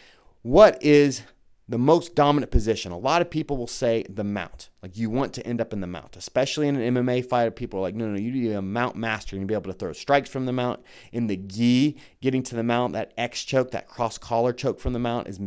what 0.41 0.81
is 0.83 1.21
the 1.69 1.77
most 1.77 2.15
dominant 2.15 2.49
position. 2.49 2.93
A 2.93 2.97
lot 2.97 3.21
of 3.21 3.29
people 3.29 3.57
will 3.57 3.67
say 3.67 4.05
the 4.09 4.23
mount. 4.23 4.69
Like 4.81 4.95
you 4.95 5.09
want 5.09 5.33
to 5.33 5.45
end 5.45 5.59
up 5.59 5.73
in 5.73 5.81
the 5.81 5.87
mount, 5.87 6.15
especially 6.15 6.69
in 6.69 6.77
an 6.77 6.95
MMA 6.95 7.25
fight. 7.25 7.53
People 7.57 7.79
are 7.79 7.81
like, 7.81 7.95
no, 7.95 8.07
no, 8.07 8.17
you 8.17 8.31
need 8.31 8.53
a 8.53 8.61
mount 8.61 8.95
master. 8.95 9.35
You 9.35 9.41
need 9.41 9.47
to 9.47 9.47
be 9.47 9.53
able 9.53 9.73
to 9.73 9.77
throw 9.77 9.91
strikes 9.91 10.29
from 10.29 10.45
the 10.45 10.53
mount. 10.53 10.81
In 11.11 11.27
the 11.27 11.35
gi, 11.35 11.97
getting 12.21 12.41
to 12.43 12.55
the 12.55 12.63
mount, 12.63 12.93
that 12.93 13.13
X 13.17 13.43
choke, 13.43 13.71
that 13.71 13.87
cross 13.87 14.17
collar 14.17 14.53
choke 14.53 14.79
from 14.79 14.93
the 14.93 14.99
mount 14.99 15.27
is 15.27 15.41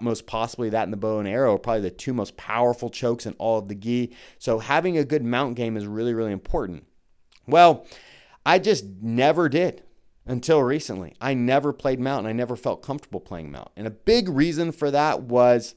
most 0.00 0.26
possibly 0.26 0.68
that 0.68 0.84
in 0.84 0.90
the 0.90 0.96
bow 0.98 1.18
and 1.18 1.28
arrow, 1.28 1.56
probably 1.56 1.80
the 1.80 1.90
two 1.90 2.12
most 2.12 2.36
powerful 2.36 2.90
chokes 2.90 3.24
in 3.24 3.32
all 3.34 3.58
of 3.58 3.68
the 3.68 3.74
gi. 3.74 4.14
So 4.38 4.58
having 4.58 4.98
a 4.98 5.04
good 5.04 5.24
mount 5.24 5.56
game 5.56 5.78
is 5.78 5.86
really, 5.86 6.12
really 6.12 6.32
important. 6.32 6.84
Well, 7.46 7.86
I 8.44 8.58
just 8.58 8.84
never 9.00 9.48
did 9.48 9.82
until 10.26 10.62
recently. 10.62 11.14
I 11.20 11.34
never 11.34 11.72
played 11.72 12.00
Mount 12.00 12.20
and 12.20 12.28
I 12.28 12.32
never 12.32 12.56
felt 12.56 12.82
comfortable 12.82 13.20
playing 13.20 13.50
Mount. 13.50 13.70
And 13.76 13.86
a 13.86 13.90
big 13.90 14.28
reason 14.28 14.72
for 14.72 14.90
that 14.90 15.22
was 15.22 15.74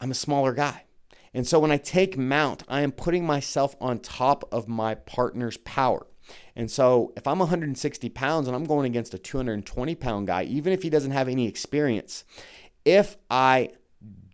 I'm 0.00 0.10
a 0.10 0.14
smaller 0.14 0.52
guy. 0.52 0.84
And 1.32 1.46
so 1.46 1.58
when 1.58 1.70
I 1.70 1.76
take 1.76 2.16
Mount, 2.16 2.62
I 2.68 2.80
am 2.80 2.92
putting 2.92 3.26
myself 3.26 3.76
on 3.80 3.98
top 3.98 4.48
of 4.52 4.68
my 4.68 4.94
partner's 4.94 5.58
power. 5.58 6.06
And 6.54 6.70
so 6.70 7.12
if 7.16 7.26
I'm 7.26 7.38
160 7.38 8.08
pounds 8.10 8.46
and 8.46 8.56
I'm 8.56 8.64
going 8.64 8.86
against 8.86 9.14
a 9.14 9.18
220 9.18 9.94
pound 9.94 10.26
guy, 10.26 10.44
even 10.44 10.72
if 10.72 10.82
he 10.82 10.90
doesn't 10.90 11.10
have 11.10 11.28
any 11.28 11.46
experience, 11.46 12.24
if 12.84 13.16
I 13.30 13.70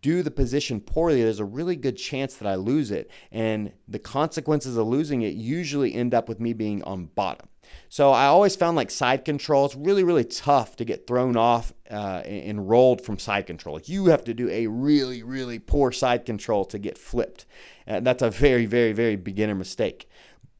do 0.00 0.22
the 0.22 0.30
position 0.30 0.80
poorly, 0.80 1.22
there's 1.22 1.40
a 1.40 1.44
really 1.44 1.76
good 1.76 1.96
chance 1.96 2.34
that 2.34 2.48
I 2.48 2.56
lose 2.56 2.90
it. 2.90 3.10
And 3.30 3.72
the 3.88 3.98
consequences 3.98 4.76
of 4.76 4.86
losing 4.86 5.22
it 5.22 5.34
usually 5.34 5.94
end 5.94 6.12
up 6.14 6.28
with 6.28 6.40
me 6.40 6.52
being 6.52 6.82
on 6.82 7.06
bottom. 7.06 7.48
So 7.88 8.10
I 8.10 8.26
always 8.26 8.56
found 8.56 8.76
like 8.76 8.90
side 8.90 9.24
control, 9.24 9.66
it's 9.66 9.76
really, 9.76 10.02
really 10.02 10.24
tough 10.24 10.76
to 10.76 10.84
get 10.84 11.06
thrown 11.06 11.36
off 11.36 11.72
uh, 11.90 12.22
and 12.24 12.68
rolled 12.68 13.02
from 13.02 13.18
side 13.18 13.46
control. 13.46 13.80
You 13.84 14.06
have 14.06 14.24
to 14.24 14.34
do 14.34 14.48
a 14.48 14.66
really, 14.66 15.22
really 15.22 15.58
poor 15.58 15.92
side 15.92 16.24
control 16.24 16.64
to 16.66 16.78
get 16.78 16.96
flipped. 16.96 17.44
Uh, 17.86 18.00
that's 18.00 18.22
a 18.22 18.30
very, 18.30 18.66
very, 18.66 18.92
very 18.92 19.16
beginner 19.16 19.54
mistake. 19.54 20.08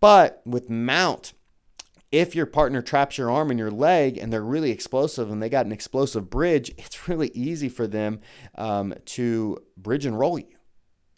But 0.00 0.42
with 0.44 0.68
mount, 0.68 1.32
if 2.10 2.34
your 2.34 2.44
partner 2.44 2.82
traps 2.82 3.16
your 3.16 3.30
arm 3.30 3.50
and 3.50 3.58
your 3.58 3.70
leg 3.70 4.18
and 4.18 4.30
they're 4.30 4.44
really 4.44 4.70
explosive 4.70 5.30
and 5.30 5.42
they 5.42 5.48
got 5.48 5.64
an 5.64 5.72
explosive 5.72 6.28
bridge, 6.28 6.70
it's 6.76 7.08
really 7.08 7.30
easy 7.34 7.70
for 7.70 7.86
them 7.86 8.20
um, 8.56 8.94
to 9.06 9.56
bridge 9.78 10.04
and 10.04 10.18
roll 10.18 10.38
you. 10.38 10.51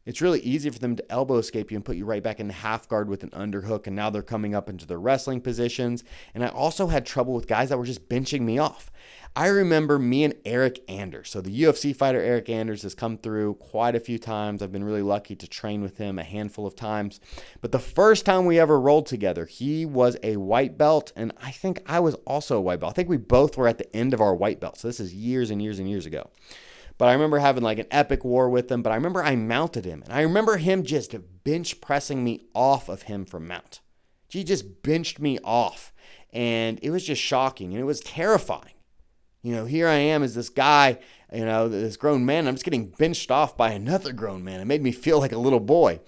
It's 0.06 0.20
really 0.20 0.40
easy 0.40 0.70
for 0.70 0.78
them 0.78 0.96
to 0.96 1.12
elbow 1.12 1.36
escape 1.36 1.70
you 1.70 1.76
and 1.76 1.84
put 1.84 1.96
you 1.96 2.04
right 2.04 2.22
back 2.22 2.40
in 2.40 2.50
half 2.50 2.88
guard 2.88 3.08
with 3.08 3.22
an 3.22 3.30
underhook. 3.30 3.86
And 3.86 3.96
now 3.96 4.10
they're 4.10 4.22
coming 4.22 4.54
up 4.54 4.68
into 4.68 4.86
their 4.86 5.00
wrestling 5.00 5.40
positions. 5.40 6.04
And 6.34 6.44
I 6.44 6.48
also 6.48 6.88
had 6.88 7.06
trouble 7.06 7.34
with 7.34 7.46
guys 7.46 7.70
that 7.70 7.78
were 7.78 7.84
just 7.84 8.08
benching 8.08 8.42
me 8.42 8.58
off. 8.58 8.90
I 9.36 9.48
remember 9.48 9.98
me 9.98 10.22
and 10.22 10.34
Eryk 10.44 10.78
Anders. 10.88 11.28
So 11.28 11.40
the 11.40 11.62
UFC 11.62 11.94
fighter 11.96 12.20
Eryk 12.20 12.48
Anders 12.48 12.82
has 12.82 12.94
come 12.94 13.18
through 13.18 13.54
quite 13.54 13.96
a 13.96 14.00
few 14.00 14.16
times. 14.16 14.62
I've 14.62 14.70
been 14.70 14.84
really 14.84 15.02
lucky 15.02 15.34
to 15.34 15.48
train 15.48 15.82
with 15.82 15.98
him 15.98 16.20
a 16.20 16.24
handful 16.24 16.68
of 16.68 16.76
times. 16.76 17.18
But 17.60 17.72
the 17.72 17.80
first 17.80 18.24
time 18.24 18.46
we 18.46 18.60
ever 18.60 18.78
rolled 18.78 19.06
together, 19.06 19.46
he 19.46 19.86
was 19.86 20.16
a 20.22 20.36
white 20.36 20.78
belt, 20.78 21.12
and 21.16 21.32
I 21.42 21.50
think 21.50 21.82
I 21.86 21.98
was 21.98 22.14
also 22.26 22.58
a 22.58 22.60
white 22.60 22.78
belt. 22.78 22.92
I 22.92 22.94
think 22.94 23.08
we 23.08 23.16
both 23.16 23.56
were 23.56 23.66
at 23.66 23.78
the 23.78 23.96
end 23.96 24.14
of 24.14 24.20
our 24.20 24.36
white 24.36 24.60
belt. 24.60 24.78
So 24.78 24.86
this 24.86 25.00
is 25.00 25.12
years 25.12 25.50
and 25.50 25.60
years 25.60 25.80
and 25.80 25.90
years 25.90 26.06
ago. 26.06 26.30
But 26.96 27.08
I 27.08 27.12
remember 27.12 27.38
having 27.38 27.62
like 27.62 27.78
an 27.78 27.86
epic 27.90 28.24
war 28.24 28.48
with 28.48 28.70
him. 28.70 28.82
But 28.82 28.92
I 28.92 28.96
remember 28.96 29.22
I 29.22 29.36
mounted 29.36 29.84
him. 29.84 30.02
And 30.02 30.12
I 30.12 30.22
remember 30.22 30.56
him 30.56 30.84
just 30.84 31.14
bench 31.44 31.80
pressing 31.80 32.22
me 32.22 32.46
off 32.54 32.88
of 32.88 33.02
him 33.02 33.24
from 33.24 33.48
mount. 33.48 33.80
He 34.28 34.44
just 34.44 34.82
benched 34.82 35.20
me 35.20 35.38
off. 35.44 35.92
And 36.32 36.78
it 36.82 36.90
was 36.90 37.04
just 37.04 37.22
shocking. 37.22 37.72
And 37.72 37.80
it 37.80 37.84
was 37.84 38.00
terrifying. 38.00 38.74
You 39.42 39.54
know, 39.54 39.66
here 39.66 39.88
I 39.88 39.94
am 39.94 40.22
as 40.22 40.34
this 40.34 40.48
guy, 40.48 40.98
you 41.34 41.44
know, 41.44 41.68
this 41.68 41.96
grown 41.96 42.24
man. 42.24 42.46
I'm 42.46 42.54
just 42.54 42.64
getting 42.64 42.86
benched 42.86 43.30
off 43.30 43.56
by 43.56 43.72
another 43.72 44.12
grown 44.12 44.44
man. 44.44 44.60
It 44.60 44.66
made 44.66 44.82
me 44.82 44.92
feel 44.92 45.18
like 45.18 45.32
a 45.32 45.38
little 45.38 45.60
boy. 45.60 46.00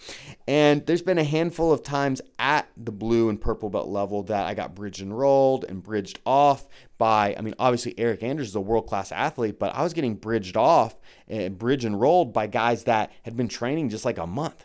And 0.47 0.87
there's 0.87 1.02
been 1.02 1.18
a 1.18 1.25
handful 1.25 1.73
of 1.73 1.83
times 1.83 2.21
at 2.38 2.68
the 2.76 2.92
blue 2.92 3.28
and 3.28 3.40
purple 3.40 3.68
belt 3.68 3.88
level 3.88 4.23
that 4.25 4.47
I 4.47 4.54
got 4.54 4.75
bridged 4.75 5.00
and 5.00 5.16
rolled 5.16 5.64
and 5.64 5.83
bridged 5.83 6.21
off 6.25 6.68
by, 6.99 7.35
I 7.37 7.42
mean, 7.42 7.54
obviously 7.59 7.95
Eryk 7.95 8.23
Anders 8.23 8.49
is 8.49 8.54
a 8.54 8.61
world 8.61 8.87
class 8.87 9.12
athlete, 9.12 9.59
but 9.59 9.75
I 9.75 9.83
was 9.83 9.92
getting 9.92 10.14
bridged 10.14 10.56
off 10.56 10.97
and 11.28 11.59
bridge 11.59 11.85
and 11.85 12.00
rolled 12.00 12.33
by 12.33 12.47
guys 12.47 12.85
that 12.85 13.12
had 13.23 13.37
been 13.37 13.49
training 13.49 13.90
just 13.90 14.04
like 14.04 14.18
a 14.18 14.26
month. 14.26 14.64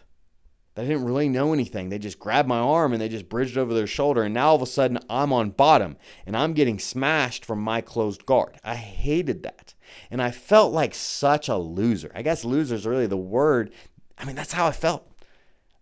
They 0.76 0.88
didn't 0.88 1.04
really 1.04 1.28
know 1.28 1.52
anything. 1.52 1.90
They 1.90 2.00
just 2.00 2.20
grabbed 2.20 2.48
my 2.48 2.60
arm 2.60 2.94
and 2.94 3.02
they 3.02 3.10
just 3.10 3.28
bridged 3.28 3.58
over 3.58 3.74
their 3.74 3.88
shoulder. 3.88 4.24
And 4.24 4.34
now 4.34 4.50
all 4.50 4.56
of 4.56 4.62
a 4.62 4.66
sudden 4.66 5.00
I'm 5.10 5.34
on 5.34 5.50
bottom 5.50 5.98
and 6.26 6.38
I'm 6.38 6.54
getting 6.54 6.80
smashed 6.80 7.44
from 7.44 7.60
my 7.60 7.82
closed 7.82 8.26
guard. 8.26 8.58
I 8.64 8.76
hated 8.76 9.44
that. 9.44 9.74
And 10.10 10.22
I 10.22 10.32
felt 10.32 10.74
like 10.74 10.94
such 10.94 11.50
a 11.50 11.58
loser. 11.58 12.12
I 12.14 12.22
guess 12.22 12.46
loser 12.46 12.76
is 12.76 12.86
really 12.86 13.08
the 13.08 13.18
word. 13.18 13.72
I 14.18 14.26
mean, 14.26 14.36
that's 14.36 14.54
how 14.54 14.68
I 14.68 14.72
felt. 14.72 15.08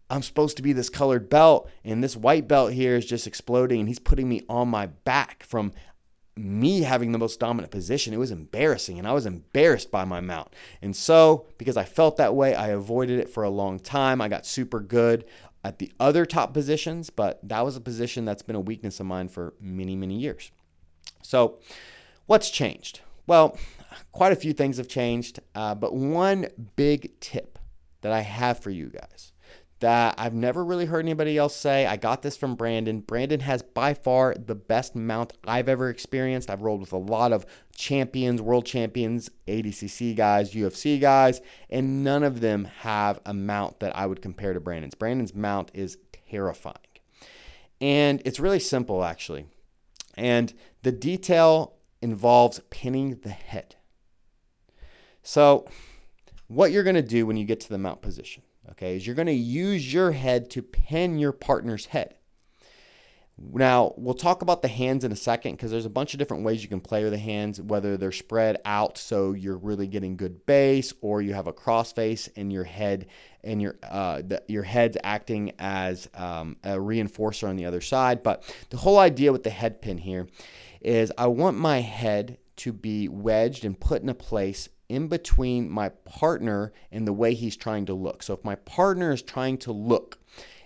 I'm 0.09 0.23
supposed 0.23 0.57
to 0.57 0.63
be 0.63 0.73
this 0.73 0.89
colored 0.89 1.29
belt, 1.29 1.69
and 1.83 2.03
this 2.03 2.17
white 2.17 2.47
belt 2.47 2.73
here 2.73 2.95
is 2.95 3.05
just 3.05 3.27
exploding, 3.27 3.79
and 3.79 3.87
he's 3.87 3.99
putting 3.99 4.27
me 4.27 4.41
on 4.49 4.67
my 4.67 4.87
back 4.87 5.43
from 5.43 5.71
me 6.35 6.81
having 6.81 7.11
the 7.11 7.19
most 7.19 7.39
dominant 7.39 7.71
position. 7.71 8.13
It 8.13 8.17
was 8.17 8.31
embarrassing, 8.31 8.97
and 8.97 9.07
I 9.07 9.13
was 9.13 9.25
embarrassed 9.25 9.91
by 9.91 10.05
my 10.05 10.19
mount. 10.19 10.55
And 10.81 10.95
so, 10.95 11.45
because 11.57 11.77
I 11.77 11.83
felt 11.83 12.17
that 12.17 12.33
way, 12.33 12.55
I 12.55 12.69
avoided 12.69 13.19
it 13.19 13.29
for 13.29 13.43
a 13.43 13.49
long 13.49 13.77
time. 13.79 14.21
I 14.21 14.29
got 14.29 14.45
super 14.45 14.79
good 14.79 15.25
at 15.63 15.79
the 15.79 15.91
other 15.99 16.25
top 16.25 16.53
positions, 16.53 17.09
but 17.09 17.39
that 17.47 17.65
was 17.65 17.75
a 17.75 17.81
position 17.81 18.25
that's 18.25 18.41
been 18.41 18.55
a 18.55 18.61
weakness 18.61 18.99
of 18.99 19.05
mine 19.05 19.27
for 19.27 19.53
many, 19.59 19.95
many 19.95 20.15
years. 20.15 20.51
So, 21.21 21.59
what's 22.25 22.49
changed? 22.49 23.01
Well, 23.27 23.57
quite 24.11 24.31
a 24.31 24.35
few 24.35 24.53
things 24.53 24.77
have 24.77 24.87
changed, 24.87 25.39
uh, 25.55 25.75
but 25.75 25.93
one 25.95 26.47
big 26.75 27.19
tip 27.19 27.59
that 28.01 28.11
I 28.11 28.21
have 28.21 28.59
for 28.59 28.69
you 28.69 28.87
guys 28.87 29.33
that 29.79 30.15
I've 30.17 30.33
never 30.33 30.63
really 30.63 30.85
heard 30.85 31.05
anybody 31.05 31.37
else 31.37 31.55
say. 31.55 31.85
I 31.85 31.95
got 31.95 32.21
this 32.21 32.35
from 32.35 32.55
Brandon. 32.55 32.99
Brandon 32.99 33.39
has 33.39 33.61
by 33.61 33.93
far 33.93 34.35
the 34.35 34.55
best 34.55 34.95
mount 34.95 35.33
I've 35.45 35.69
ever 35.69 35.89
experienced. 35.89 36.49
I've 36.49 36.61
rolled 36.61 36.81
with 36.81 36.91
a 36.91 36.97
lot 36.97 37.31
of 37.31 37.45
champions, 37.75 38.41
world 38.41 38.65
champions, 38.65 39.29
ADCC 39.47 40.15
guys, 40.15 40.53
UFC 40.53 40.99
guys, 40.99 41.41
and 41.69 42.03
none 42.03 42.23
of 42.23 42.41
them 42.41 42.65
have 42.79 43.21
a 43.25 43.33
mount 43.33 43.79
that 43.79 43.95
I 43.95 44.05
would 44.05 44.21
compare 44.21 44.53
to 44.53 44.59
Brandon's. 44.59 44.95
Brandon's 44.95 45.33
mount 45.33 45.71
is 45.73 45.97
terrifying. 46.29 46.75
And 47.79 48.21
it's 48.25 48.39
really 48.39 48.59
simple, 48.59 49.03
actually. 49.05 49.45
And 50.15 50.53
the 50.83 50.91
detail 50.91 51.77
involves 52.01 52.59
pinning 52.69 53.19
the 53.21 53.29
head. 53.29 53.75
So, 55.29 55.67
what 56.47 56.71
you're 56.71 56.81
going 56.81 56.95
to 56.95 57.03
do 57.03 57.27
when 57.27 57.37
you 57.37 57.45
get 57.45 57.59
to 57.59 57.69
the 57.69 57.77
mount 57.77 58.01
position 58.01 58.41
okay, 58.71 58.95
is 58.95 59.05
you're 59.05 59.15
going 59.15 59.27
to 59.27 59.31
use 59.31 59.93
your 59.93 60.11
head 60.11 60.49
to 60.49 60.63
pin 60.63 61.19
your 61.19 61.33
partner's 61.33 61.85
head. 61.85 62.15
Now, 63.37 63.93
we'll 63.95 64.15
talk 64.15 64.41
about 64.41 64.63
the 64.63 64.67
hands 64.67 65.03
in 65.03 65.11
a 65.11 65.15
second 65.15 65.51
because 65.51 65.69
there's 65.69 65.85
a 65.85 65.89
bunch 65.89 66.15
of 66.15 66.17
different 66.17 66.43
ways 66.43 66.63
you 66.63 66.67
can 66.67 66.81
play 66.81 67.03
with 67.03 67.13
the 67.13 67.19
hands, 67.19 67.61
whether 67.61 67.95
they're 67.95 68.11
spread 68.11 68.57
out 68.65 68.97
so 68.97 69.33
you're 69.33 69.59
really 69.59 69.85
getting 69.85 70.17
good 70.17 70.47
base, 70.47 70.93
or 70.99 71.21
you 71.21 71.35
have 71.35 71.45
a 71.45 71.53
cross 71.53 71.93
face 71.93 72.27
and 72.35 72.51
your 72.51 72.63
head 72.63 73.05
and 73.43 73.61
your 73.61 73.75
uh, 73.83 74.23
the, 74.25 74.41
your 74.47 74.63
head's 74.63 74.97
acting 75.03 75.51
as 75.59 76.09
um, 76.15 76.57
a 76.63 76.71
reinforcer 76.71 77.47
on 77.47 77.55
the 77.55 77.67
other 77.67 77.81
side. 77.81 78.23
But 78.23 78.51
the 78.71 78.77
whole 78.77 78.97
idea 78.97 79.31
with 79.31 79.43
the 79.43 79.51
head 79.51 79.79
pin 79.79 79.99
here 79.99 80.25
is 80.81 81.11
I 81.19 81.27
want 81.27 81.55
my 81.55 81.81
head 81.81 82.39
to 82.57 82.73
be 82.73 83.07
wedged 83.07 83.63
and 83.63 83.79
put 83.79 84.01
in 84.01 84.09
a 84.09 84.15
place 84.15 84.69
in 84.89 85.07
between 85.07 85.69
my 85.69 85.89
partner 85.89 86.73
and 86.91 87.07
the 87.07 87.13
way 87.13 87.33
he's 87.35 87.55
trying 87.55 87.85
to 87.85 87.93
look. 87.93 88.23
So 88.23 88.33
if 88.33 88.43
my 88.43 88.55
partner 88.55 89.11
is 89.11 89.21
trying 89.21 89.59
to 89.59 89.71
look 89.71 90.19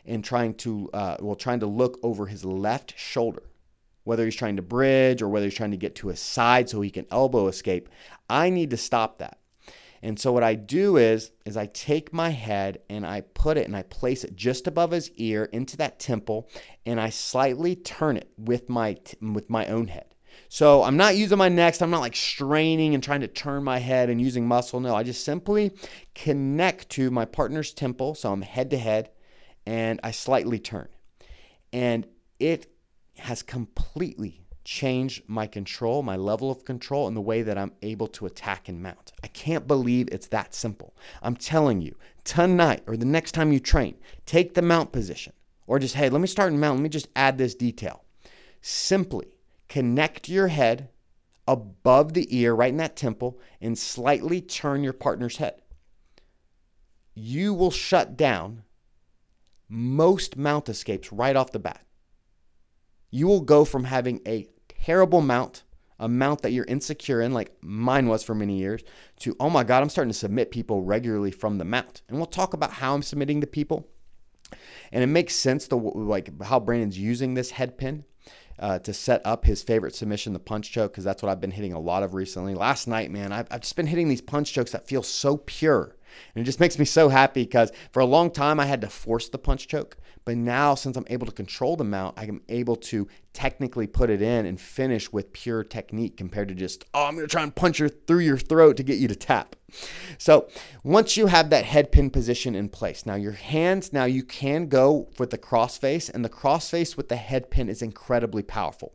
and 0.05 0.23
trying 0.23 0.55
to, 0.55 0.89
uh, 0.93 1.17
well, 1.19 1.35
trying 1.35 1.59
to 1.59 1.67
look 1.67 1.99
over 2.01 2.25
his 2.25 2.43
left 2.43 2.97
shoulder, 2.97 3.43
whether 4.05 4.25
he's 4.25 4.35
trying 4.35 4.55
to 4.55 4.61
bridge 4.61 5.21
or 5.21 5.29
whether 5.29 5.45
he's 5.45 5.55
trying 5.55 5.71
to 5.71 5.77
get 5.77 5.95
to 5.95 6.07
his 6.07 6.19
side 6.19 6.69
so 6.69 6.81
he 6.81 6.89
can 6.89 7.05
elbow 7.11 7.47
escape, 7.47 7.89
I 8.29 8.49
need 8.49 8.69
to 8.71 8.77
stop 8.77 9.19
that. 9.19 9.37
And 10.01 10.19
so 10.19 10.33
what 10.33 10.43
I 10.43 10.55
do 10.55 10.97
is 10.97 11.31
is 11.45 11.55
I 11.55 11.67
take 11.67 12.11
my 12.11 12.29
head 12.29 12.79
and 12.89 13.05
I 13.05 13.21
put 13.21 13.55
it 13.55 13.65
and 13.65 13.75
I 13.75 13.83
place 13.83 14.25
it 14.25 14.35
just 14.35 14.67
above 14.67 14.91
his 14.91 15.09
ear 15.11 15.45
into 15.45 15.77
that 15.77 15.97
temple 15.97 16.49
and 16.85 16.99
I 16.99 17.09
slightly 17.09 17.73
turn 17.77 18.17
it 18.17 18.29
with 18.37 18.69
my 18.69 18.97
with 19.21 19.49
my 19.49 19.65
own 19.67 19.87
head. 19.87 20.12
So 20.49 20.83
I'm 20.83 20.97
not 20.97 21.15
using 21.15 21.37
my 21.37 21.49
neck. 21.49 21.81
I'm 21.81 21.89
not 21.89 22.01
like 22.01 22.15
straining 22.15 22.93
and 22.93 23.03
trying 23.03 23.21
to 23.21 23.27
turn 23.27 23.63
my 23.63 23.79
head 23.79 24.09
and 24.09 24.21
using 24.21 24.47
muscle. 24.47 24.79
No, 24.79 24.95
I 24.95 25.03
just 25.03 25.23
simply 25.23 25.71
connect 26.13 26.89
to 26.91 27.09
my 27.11 27.25
partner's 27.25 27.73
temple. 27.73 28.15
So 28.15 28.31
I'm 28.31 28.41
head 28.41 28.69
to 28.71 28.77
head 28.77 29.09
and 29.65 29.99
I 30.03 30.11
slightly 30.11 30.59
turn. 30.59 30.89
And 31.71 32.05
it 32.39 32.67
has 33.17 33.41
completely 33.41 34.41
changed 34.63 35.23
my 35.27 35.47
control, 35.47 36.03
my 36.03 36.15
level 36.15 36.49
of 36.49 36.65
control, 36.65 37.07
and 37.07 37.17
the 37.17 37.21
way 37.21 37.41
that 37.41 37.57
I'm 37.57 37.73
able 37.81 38.07
to 38.07 38.25
attack 38.25 38.69
and 38.69 38.81
mount. 38.81 39.11
I 39.23 39.27
can't 39.27 39.67
believe 39.67 40.07
it's 40.11 40.27
that 40.27 40.53
simple. 40.53 40.95
I'm 41.21 41.35
telling 41.35 41.81
you, 41.81 41.95
tonight 42.23 42.83
or 42.87 42.95
the 42.95 43.05
next 43.05 43.33
time 43.33 43.51
you 43.51 43.59
train, 43.59 43.95
take 44.25 44.53
the 44.53 44.61
mount 44.61 44.91
position. 44.91 45.33
Or 45.67 45.79
just, 45.79 45.95
hey, 45.95 46.09
let 46.09 46.21
me 46.21 46.27
start 46.27 46.53
in 46.53 46.59
mount. 46.59 46.77
Let 46.77 46.83
me 46.83 46.89
just 46.89 47.07
add 47.15 47.37
this 47.37 47.55
detail. 47.55 48.03
Simply 48.61 49.37
connect 49.73 50.29
your 50.29 50.49
head 50.49 50.87
above 51.47 52.13
the 52.13 52.27
ear, 52.37 52.53
right 52.53 52.69
in 52.69 52.77
that 52.77 52.95
temple, 52.95 53.39
and 53.59 53.75
slightly 53.75 54.39
turn 54.39 54.83
your 54.83 54.93
partner's 54.93 55.37
head. 55.37 55.63
You 57.15 57.55
will 57.55 57.71
shut 57.71 58.15
down 58.15 58.65
most 59.67 60.37
mount 60.37 60.69
escapes 60.69 61.11
right 61.11 61.35
off 61.35 61.53
the 61.53 61.57
bat. 61.57 61.83
You 63.09 63.25
will 63.25 63.41
go 63.41 63.65
from 63.65 63.85
having 63.85 64.21
a 64.27 64.47
terrible 64.67 65.21
mount, 65.21 65.63
a 65.97 66.07
mount 66.07 66.43
that 66.43 66.51
you're 66.51 66.65
insecure 66.65 67.19
in, 67.19 67.33
like 67.33 67.51
mine 67.63 68.07
was 68.07 68.21
for 68.21 68.35
many 68.35 68.59
years, 68.59 68.83
to, 69.21 69.35
oh 69.39 69.49
my 69.49 69.63
God, 69.63 69.81
I'm 69.81 69.89
starting 69.89 70.11
to 70.11 70.17
submit 70.17 70.51
people 70.51 70.83
regularly 70.83 71.31
from 71.31 71.57
the 71.57 71.65
mount. 71.65 72.03
And 72.07 72.17
we'll 72.17 72.27
talk 72.27 72.53
about 72.53 72.73
how 72.73 72.93
I'm 72.93 73.01
submitting 73.01 73.41
to 73.41 73.47
people. 73.47 73.89
And 74.91 75.03
it 75.03 75.07
makes 75.07 75.33
sense 75.33 75.65
the 75.65 75.77
like 75.77 76.43
how 76.43 76.59
Brandon's 76.59 76.99
using 76.99 77.33
this 77.33 77.49
head 77.49 77.75
pin 77.75 78.05
uh, 78.59 78.79
to 78.79 78.93
set 78.93 79.21
up 79.25 79.45
his 79.45 79.63
favorite 79.63 79.95
submission, 79.95 80.33
the 80.33 80.39
punch 80.39 80.71
choke, 80.71 80.91
because 80.91 81.03
that's 81.03 81.21
what 81.21 81.29
I've 81.31 81.41
been 81.41 81.51
hitting 81.51 81.73
a 81.73 81.79
lot 81.79 82.03
of 82.03 82.13
recently. 82.13 82.53
Last 82.53 82.87
night, 82.87 83.11
man, 83.11 83.31
I've, 83.31 83.47
I've 83.51 83.61
just 83.61 83.75
been 83.75 83.87
hitting 83.87 84.09
these 84.09 84.21
punch 84.21 84.53
chokes 84.53 84.71
that 84.71 84.87
feel 84.87 85.03
so 85.03 85.37
pure. 85.37 85.95
And 86.35 86.43
it 86.43 86.45
just 86.45 86.59
makes 86.59 86.77
me 86.77 86.85
so 86.85 87.09
happy 87.09 87.43
because 87.43 87.71
for 87.91 87.99
a 87.99 88.05
long 88.05 88.29
time 88.31 88.59
I 88.59 88.65
had 88.65 88.81
to 88.81 88.89
force 88.89 89.29
the 89.29 89.39
punch 89.39 89.67
choke. 89.67 89.97
But 90.25 90.37
now, 90.37 90.75
since 90.75 90.95
I'm 90.95 91.05
able 91.09 91.25
to 91.25 91.33
control 91.33 91.75
the 91.75 91.83
mount, 91.83 92.17
I'm 92.17 92.41
able 92.49 92.75
to 92.77 93.07
technically 93.33 93.87
put 93.87 94.09
it 94.09 94.21
in 94.21 94.45
and 94.45 94.59
finish 94.59 95.11
with 95.11 95.33
pure 95.33 95.63
technique 95.63 96.15
compared 96.17 96.47
to 96.47 96.53
just, 96.53 96.85
oh, 96.93 97.05
I'm 97.05 97.15
going 97.15 97.27
to 97.27 97.31
try 97.31 97.43
and 97.43 97.53
punch 97.53 97.79
her 97.79 97.89
through 97.89 98.19
your 98.19 98.37
throat 98.37 98.77
to 98.77 98.83
get 98.83 98.99
you 98.99 99.07
to 99.07 99.15
tap. 99.15 99.55
So 100.19 100.47
once 100.83 101.17
you 101.17 101.27
have 101.27 101.49
that 101.49 101.65
head 101.65 101.91
pin 101.91 102.11
position 102.11 102.53
in 102.53 102.69
place, 102.69 103.07
now 103.07 103.15
your 103.15 103.31
hands, 103.31 103.91
now 103.91 104.05
you 104.05 104.23
can 104.23 104.67
go 104.67 105.09
with 105.17 105.31
the 105.31 105.37
crossface, 105.37 106.13
and 106.13 106.23
the 106.23 106.29
crossface 106.29 106.95
with 106.95 107.09
the 107.09 107.15
head 107.15 107.49
pin 107.49 107.69
is 107.69 107.81
incredibly 107.81 108.43
powerful. 108.43 108.93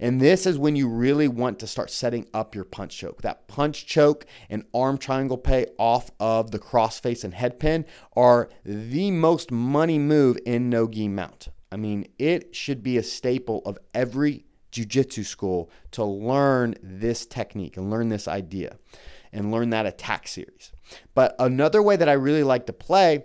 And 0.00 0.20
this 0.20 0.46
is 0.46 0.58
when 0.58 0.76
you 0.76 0.88
really 0.88 1.28
want 1.28 1.58
to 1.60 1.66
start 1.66 1.90
setting 1.90 2.26
up 2.34 2.54
your 2.54 2.64
punch 2.64 2.96
choke. 2.96 3.22
That 3.22 3.46
punch 3.46 3.86
choke 3.86 4.26
and 4.48 4.64
arm 4.74 4.98
triangle 4.98 5.38
pay 5.38 5.66
off 5.78 6.10
of 6.18 6.50
the 6.50 6.58
crossface 6.58 7.24
and 7.24 7.34
head 7.34 7.58
pin 7.58 7.84
are 8.16 8.48
the 8.64 9.10
most 9.10 9.50
money 9.50 9.98
move 9.98 10.38
in 10.44 10.65
no 10.70 10.88
gi 10.88 11.08
mount. 11.08 11.48
I 11.70 11.76
mean, 11.76 12.06
it 12.18 12.54
should 12.54 12.82
be 12.82 12.96
a 12.96 13.02
staple 13.02 13.62
of 13.64 13.78
every 13.94 14.44
jiu-jitsu 14.70 15.24
school 15.24 15.70
to 15.92 16.04
learn 16.04 16.74
this 16.82 17.26
technique 17.26 17.76
and 17.76 17.90
learn 17.90 18.08
this 18.08 18.28
idea 18.28 18.76
and 19.32 19.50
learn 19.50 19.70
that 19.70 19.86
attack 19.86 20.28
series. 20.28 20.72
But 21.14 21.34
another 21.38 21.82
way 21.82 21.96
that 21.96 22.08
I 22.08 22.12
really 22.12 22.42
like 22.42 22.66
to 22.66 22.72
play 22.72 23.24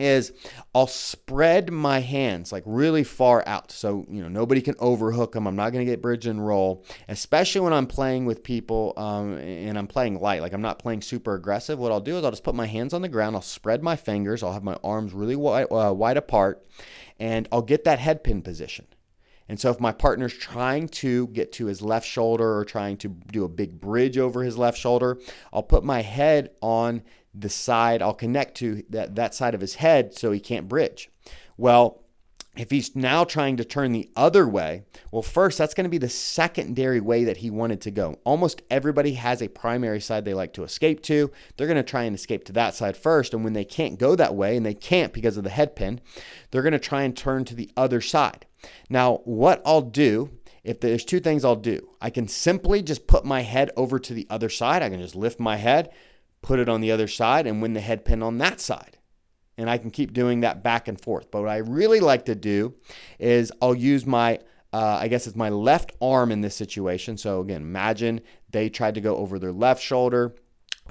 is 0.00 0.32
I'll 0.74 0.86
spread 0.86 1.70
my 1.70 2.00
hands 2.00 2.52
like 2.52 2.62
really 2.66 3.04
far 3.04 3.44
out. 3.46 3.70
So, 3.70 4.06
you 4.08 4.22
know, 4.22 4.28
nobody 4.28 4.60
can 4.60 4.74
overhook 4.78 5.32
them. 5.32 5.46
I'm 5.46 5.56
not 5.56 5.70
going 5.70 5.84
to 5.84 5.90
get 5.90 6.02
bridge 6.02 6.26
and 6.26 6.44
roll, 6.44 6.84
especially 7.08 7.60
when 7.60 7.72
I'm 7.72 7.86
playing 7.86 8.24
with 8.24 8.42
people 8.42 8.94
um, 8.96 9.34
and 9.38 9.78
I'm 9.78 9.86
playing 9.86 10.20
light. 10.20 10.40
Like 10.40 10.52
I'm 10.52 10.62
not 10.62 10.78
playing 10.78 11.02
super 11.02 11.34
aggressive. 11.34 11.78
What 11.78 11.92
I'll 11.92 12.00
do 12.00 12.16
is 12.16 12.24
I'll 12.24 12.30
just 12.30 12.44
put 12.44 12.54
my 12.54 12.66
hands 12.66 12.94
on 12.94 13.02
the 13.02 13.08
ground. 13.08 13.36
I'll 13.36 13.42
spread 13.42 13.82
my 13.82 13.96
fingers. 13.96 14.42
I'll 14.42 14.52
have 14.52 14.64
my 14.64 14.78
arms 14.82 15.12
really 15.12 15.36
wide, 15.36 15.66
uh, 15.70 15.92
wide 15.94 16.16
apart 16.16 16.66
and 17.20 17.46
I'll 17.52 17.62
get 17.62 17.84
that 17.84 17.98
head 17.98 18.24
pin 18.24 18.42
position. 18.42 18.86
And 19.50 19.58
so 19.58 19.68
if 19.68 19.80
my 19.80 19.90
partner's 19.90 20.32
trying 20.32 20.86
to 20.90 21.26
get 21.26 21.50
to 21.54 21.66
his 21.66 21.82
left 21.82 22.06
shoulder 22.06 22.56
or 22.56 22.64
trying 22.64 22.96
to 22.98 23.08
do 23.08 23.42
a 23.42 23.48
big 23.48 23.80
bridge 23.80 24.16
over 24.16 24.44
his 24.44 24.56
left 24.56 24.78
shoulder, 24.78 25.18
I'll 25.52 25.64
put 25.64 25.82
my 25.82 26.02
head 26.02 26.50
on 26.60 27.02
the 27.34 27.48
side, 27.48 28.00
I'll 28.00 28.14
connect 28.14 28.58
to 28.58 28.84
that, 28.90 29.16
that 29.16 29.34
side 29.34 29.56
of 29.56 29.60
his 29.60 29.74
head 29.74 30.14
so 30.14 30.30
he 30.30 30.38
can't 30.38 30.68
bridge. 30.68 31.10
Well, 31.56 32.04
if 32.56 32.70
he's 32.70 32.96
now 32.96 33.22
trying 33.22 33.56
to 33.58 33.64
turn 33.64 33.92
the 33.92 34.10
other 34.16 34.46
way, 34.46 34.82
well, 35.12 35.22
first, 35.22 35.56
that's 35.56 35.72
going 35.72 35.84
to 35.84 35.90
be 35.90 35.98
the 35.98 36.08
secondary 36.08 37.00
way 37.00 37.22
that 37.24 37.38
he 37.38 37.50
wanted 37.50 37.80
to 37.82 37.92
go. 37.92 38.18
Almost 38.24 38.62
everybody 38.70 39.14
has 39.14 39.40
a 39.40 39.48
primary 39.48 40.00
side 40.00 40.24
they 40.24 40.34
like 40.34 40.52
to 40.54 40.64
escape 40.64 41.00
to. 41.02 41.30
They're 41.56 41.68
going 41.68 41.76
to 41.76 41.82
try 41.84 42.02
and 42.02 42.14
escape 42.14 42.44
to 42.44 42.52
that 42.54 42.74
side 42.74 42.96
first. 42.96 43.34
And 43.34 43.44
when 43.44 43.52
they 43.52 43.64
can't 43.64 44.00
go 44.00 44.16
that 44.16 44.34
way, 44.34 44.56
and 44.56 44.66
they 44.66 44.74
can't 44.74 45.12
because 45.12 45.36
of 45.36 45.44
the 45.44 45.50
head 45.50 45.76
pin, 45.76 46.00
they're 46.50 46.62
going 46.62 46.72
to 46.72 46.80
try 46.80 47.02
and 47.02 47.16
turn 47.16 47.44
to 47.44 47.54
the 47.54 47.70
other 47.76 48.00
side. 48.00 48.46
Now, 48.88 49.18
what 49.24 49.62
I'll 49.64 49.80
do, 49.80 50.30
if 50.64 50.80
there's 50.80 51.04
two 51.04 51.20
things 51.20 51.44
I'll 51.44 51.56
do, 51.56 51.88
I 52.00 52.10
can 52.10 52.26
simply 52.26 52.82
just 52.82 53.06
put 53.06 53.24
my 53.24 53.42
head 53.42 53.70
over 53.76 54.00
to 54.00 54.12
the 54.12 54.26
other 54.28 54.48
side. 54.48 54.82
I 54.82 54.90
can 54.90 55.00
just 55.00 55.16
lift 55.16 55.38
my 55.38 55.56
head, 55.56 55.90
put 56.42 56.58
it 56.58 56.68
on 56.68 56.80
the 56.80 56.90
other 56.90 57.08
side, 57.08 57.46
and 57.46 57.62
win 57.62 57.74
the 57.74 57.80
head 57.80 58.04
pin 58.04 58.24
on 58.24 58.38
that 58.38 58.60
side 58.60 58.98
and 59.60 59.70
I 59.70 59.78
can 59.78 59.90
keep 59.90 60.12
doing 60.12 60.40
that 60.40 60.62
back 60.62 60.88
and 60.88 61.00
forth. 61.00 61.30
But 61.30 61.42
what 61.42 61.50
I 61.50 61.58
really 61.58 62.00
like 62.00 62.24
to 62.26 62.34
do 62.34 62.74
is 63.18 63.52
I'll 63.60 63.74
use 63.74 64.06
my 64.06 64.40
uh, 64.72 64.98
I 65.00 65.08
guess 65.08 65.26
it's 65.26 65.36
my 65.36 65.48
left 65.48 65.92
arm 66.00 66.30
in 66.30 66.42
this 66.42 66.54
situation. 66.54 67.16
So 67.16 67.40
again, 67.40 67.62
imagine 67.62 68.20
they 68.50 68.68
tried 68.68 68.94
to 68.94 69.00
go 69.00 69.16
over 69.16 69.38
their 69.38 69.52
left 69.52 69.82
shoulder, 69.82 70.36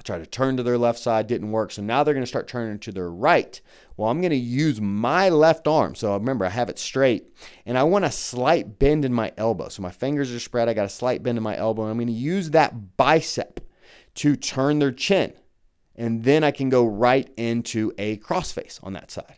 try 0.04 0.18
to 0.18 0.26
turn 0.26 0.58
to 0.58 0.62
their 0.62 0.76
left 0.76 0.98
side, 0.98 1.26
didn't 1.26 1.50
work. 1.50 1.72
So 1.72 1.82
now 1.82 2.04
they're 2.04 2.14
going 2.14 2.22
to 2.22 2.28
start 2.28 2.46
turning 2.46 2.78
to 2.80 2.92
their 2.92 3.10
right. 3.10 3.58
Well, 3.96 4.10
I'm 4.10 4.20
going 4.20 4.30
to 4.30 4.36
use 4.36 4.80
my 4.80 5.30
left 5.30 5.66
arm. 5.66 5.94
So 5.94 6.12
remember, 6.12 6.44
I 6.44 6.50
have 6.50 6.68
it 6.68 6.78
straight, 6.78 7.26
and 7.64 7.78
I 7.78 7.82
want 7.84 8.04
a 8.04 8.10
slight 8.10 8.78
bend 8.78 9.04
in 9.04 9.12
my 9.12 9.32
elbow. 9.36 9.68
So 9.68 9.82
my 9.82 9.90
fingers 9.90 10.32
are 10.32 10.40
spread. 10.40 10.68
I 10.68 10.74
got 10.74 10.86
a 10.86 10.90
slight 10.90 11.22
bend 11.22 11.38
in 11.38 11.44
my 11.44 11.56
elbow, 11.56 11.82
and 11.82 11.90
I'm 11.90 11.96
going 11.96 12.06
to 12.06 12.12
use 12.12 12.50
that 12.50 12.96
bicep 12.96 13.60
to 14.16 14.36
turn 14.36 14.78
their 14.78 14.92
chin 14.92 15.32
and 16.00 16.24
then 16.24 16.42
I 16.42 16.50
can 16.50 16.70
go 16.70 16.86
right 16.86 17.30
into 17.36 17.92
a 17.98 18.16
crossface 18.16 18.82
on 18.82 18.94
that 18.94 19.10
side. 19.10 19.36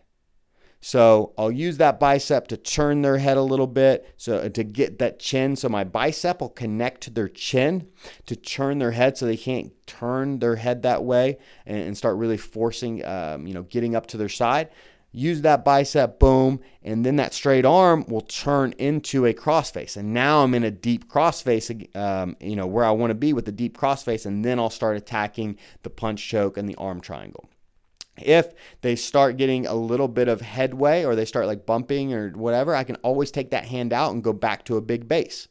So 0.80 1.32
I'll 1.36 1.50
use 1.50 1.78
that 1.78 1.98
bicep 1.98 2.46
to 2.48 2.56
turn 2.56 3.02
their 3.02 3.18
head 3.18 3.36
a 3.36 3.42
little 3.42 3.66
bit, 3.66 4.14
so 4.16 4.48
to 4.48 4.64
get 4.64 5.00
that 5.00 5.18
chin. 5.18 5.56
So 5.56 5.68
my 5.68 5.82
bicep 5.82 6.40
will 6.40 6.48
connect 6.48 7.00
to 7.02 7.10
their 7.10 7.28
chin 7.28 7.88
to 8.26 8.36
turn 8.36 8.78
their 8.78 8.92
head, 8.92 9.18
so 9.18 9.26
they 9.26 9.36
can't 9.36 9.72
turn 9.86 10.38
their 10.38 10.54
head 10.54 10.82
that 10.82 11.02
way 11.02 11.38
and, 11.66 11.78
and 11.78 11.98
start 11.98 12.16
really 12.16 12.36
forcing, 12.36 13.04
um, 13.04 13.46
you 13.46 13.54
know, 13.54 13.62
getting 13.62 13.96
up 13.96 14.06
to 14.08 14.16
their 14.16 14.28
side 14.28 14.68
use 15.12 15.42
that 15.42 15.64
bicep, 15.64 16.18
boom, 16.18 16.60
and 16.82 17.04
then 17.04 17.16
that 17.16 17.34
straight 17.34 17.64
arm 17.64 18.04
will 18.08 18.22
turn 18.22 18.72
into 18.78 19.26
a 19.26 19.34
crossface. 19.34 19.96
And 19.96 20.12
now 20.14 20.42
I'm 20.42 20.54
in 20.54 20.64
a 20.64 20.70
deep 20.70 21.08
crossface, 21.08 21.94
um, 21.94 22.36
you 22.40 22.56
know, 22.56 22.66
where 22.66 22.84
I 22.84 22.90
want 22.90 23.10
to 23.10 23.14
be 23.14 23.32
with 23.32 23.44
the 23.44 23.52
deep 23.52 23.76
crossface, 23.76 24.26
and 24.26 24.44
then 24.44 24.58
I'll 24.58 24.70
start 24.70 24.96
attacking 24.96 25.58
the 25.82 25.90
punch 25.90 26.26
choke 26.26 26.56
and 26.56 26.68
the 26.68 26.76
arm 26.76 27.00
triangle. 27.00 27.48
If 28.16 28.52
they 28.80 28.96
start 28.96 29.36
getting 29.36 29.66
a 29.66 29.74
little 29.74 30.08
bit 30.08 30.28
of 30.28 30.40
headway 30.40 31.04
or 31.04 31.14
they 31.14 31.24
start 31.24 31.46
like 31.46 31.66
bumping 31.66 32.12
or 32.12 32.30
whatever, 32.30 32.74
I 32.74 32.84
can 32.84 32.96
always 32.96 33.30
take 33.30 33.50
that 33.50 33.66
hand 33.66 33.92
out 33.92 34.12
and 34.12 34.24
go 34.24 34.32
back 34.32 34.64
to 34.66 34.76
a 34.76 34.82
big 34.82 35.08
base. 35.08 35.48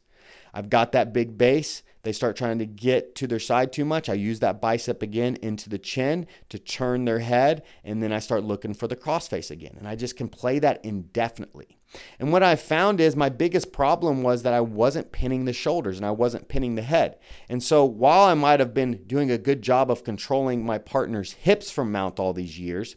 I've 0.54 0.70
got 0.70 0.92
that 0.92 1.12
big 1.12 1.38
base 1.38 1.82
they 2.02 2.12
start 2.12 2.36
trying 2.36 2.58
to 2.58 2.66
get 2.66 3.14
to 3.16 3.26
their 3.26 3.38
side 3.38 3.72
too 3.72 3.84
much. 3.84 4.08
I 4.08 4.14
use 4.14 4.40
that 4.40 4.60
bicep 4.60 5.02
again 5.02 5.36
into 5.42 5.68
the 5.68 5.78
chin 5.78 6.26
to 6.48 6.58
turn 6.58 7.04
their 7.04 7.20
head, 7.20 7.62
and 7.84 8.02
then 8.02 8.12
I 8.12 8.18
start 8.18 8.44
looking 8.44 8.74
for 8.74 8.88
the 8.88 8.96
crossface 8.96 9.50
again. 9.50 9.76
And 9.78 9.86
I 9.86 9.94
just 9.94 10.16
can 10.16 10.28
play 10.28 10.58
that 10.58 10.84
indefinitely. 10.84 11.78
And 12.18 12.32
what 12.32 12.42
I 12.42 12.56
found 12.56 13.00
is 13.00 13.16
my 13.16 13.28
biggest 13.28 13.72
problem 13.72 14.22
was 14.22 14.42
that 14.42 14.54
I 14.54 14.60
wasn't 14.60 15.12
pinning 15.12 15.44
the 15.44 15.52
shoulders 15.52 15.98
and 15.98 16.06
I 16.06 16.10
wasn't 16.10 16.48
pinning 16.48 16.74
the 16.74 16.82
head. 16.82 17.18
And 17.48 17.62
so 17.62 17.84
while 17.84 18.22
I 18.22 18.34
might 18.34 18.60
have 18.60 18.74
been 18.74 19.04
doing 19.06 19.30
a 19.30 19.38
good 19.38 19.62
job 19.62 19.90
of 19.90 20.04
controlling 20.04 20.64
my 20.64 20.78
partner's 20.78 21.32
hips 21.32 21.70
from 21.70 21.92
mount 21.92 22.18
all 22.18 22.32
these 22.32 22.58
years, 22.58 22.96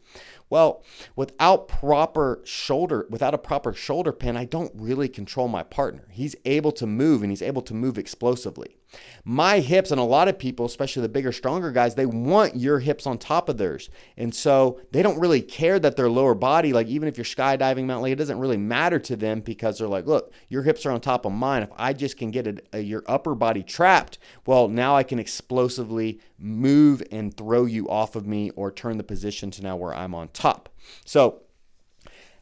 well, 0.50 0.84
without 1.16 1.68
proper 1.68 2.42
shoulder, 2.46 3.08
without 3.10 3.34
a 3.34 3.40
proper 3.40 3.74
shoulder 3.74 4.12
pin, 4.12 4.38
I 4.38 4.46
don't 4.46 4.72
really 4.76 5.10
control 5.10 5.48
my 5.48 5.64
partner. 5.64 6.08
He's 6.12 6.36
able 6.46 6.72
to 6.74 6.86
move 6.86 7.22
and 7.24 7.32
he's 7.32 7.42
able 7.42 7.64
to 7.64 7.74
move 7.74 7.98
explosively. 7.98 8.78
My 9.24 9.60
hips, 9.60 9.92
and 9.92 10.00
a 10.00 10.04
lot 10.04 10.28
of 10.28 10.38
people, 10.38 10.66
especially 10.66 11.02
the 11.02 11.10
bigger, 11.10 11.32
stronger 11.32 11.72
guys, 11.72 11.96
they 11.96 12.06
want 12.06 12.56
your 12.56 12.80
hips 12.80 13.08
on 13.08 13.18
top 13.18 13.50
of 13.50 13.58
theirs. 13.58 13.90
And 14.18 14.34
so 14.34 14.80
they 14.92 15.02
don't 15.02 15.20
really 15.20 15.42
care 15.42 15.80
that 15.80 15.96
their 15.96 16.10
lower 16.10 16.36
body, 16.36 16.74
like 16.74 16.88
even 16.88 17.08
if 17.08 17.18
you're 17.18 17.26
skydiving 17.26 17.86
Mount 17.86 18.04
Lake, 18.04 18.14
it 18.14 18.18
doesn't 18.18 18.40
really 18.40 18.58
matter 18.58 19.00
to 19.00 19.16
them 19.16 19.42
because 19.42 19.78
they're 19.80 19.88
like, 19.88 20.06
look, 20.06 20.34
your 20.50 20.64
hips 20.64 20.86
are 20.86 20.92
on 20.92 21.02
top 21.02 21.26
of 21.26 21.32
mine. 21.32 21.64
If 21.64 21.72
I 21.76 21.94
just 21.94 22.18
can 22.18 22.32
get 22.32 22.48
a, 22.48 22.58
a, 22.74 22.80
your 22.80 23.04
upper 23.08 23.36
body 23.36 23.64
trapped, 23.64 24.20
well, 24.46 24.68
now 24.68 24.96
I 24.96 25.04
can 25.04 25.20
explosively 25.20 26.20
move 26.38 27.02
and 27.12 27.36
throw 27.36 27.66
you 27.66 27.90
off 27.90 28.16
of 28.16 28.28
me 28.28 28.52
or 28.52 28.72
turn 28.72 28.98
the 28.98 29.04
position 29.04 29.52
to 29.52 29.64
now 29.64 29.76
where 29.76 29.94
I'm 29.94 30.14
on 30.14 30.30
top. 30.30 30.70
So, 31.06 31.42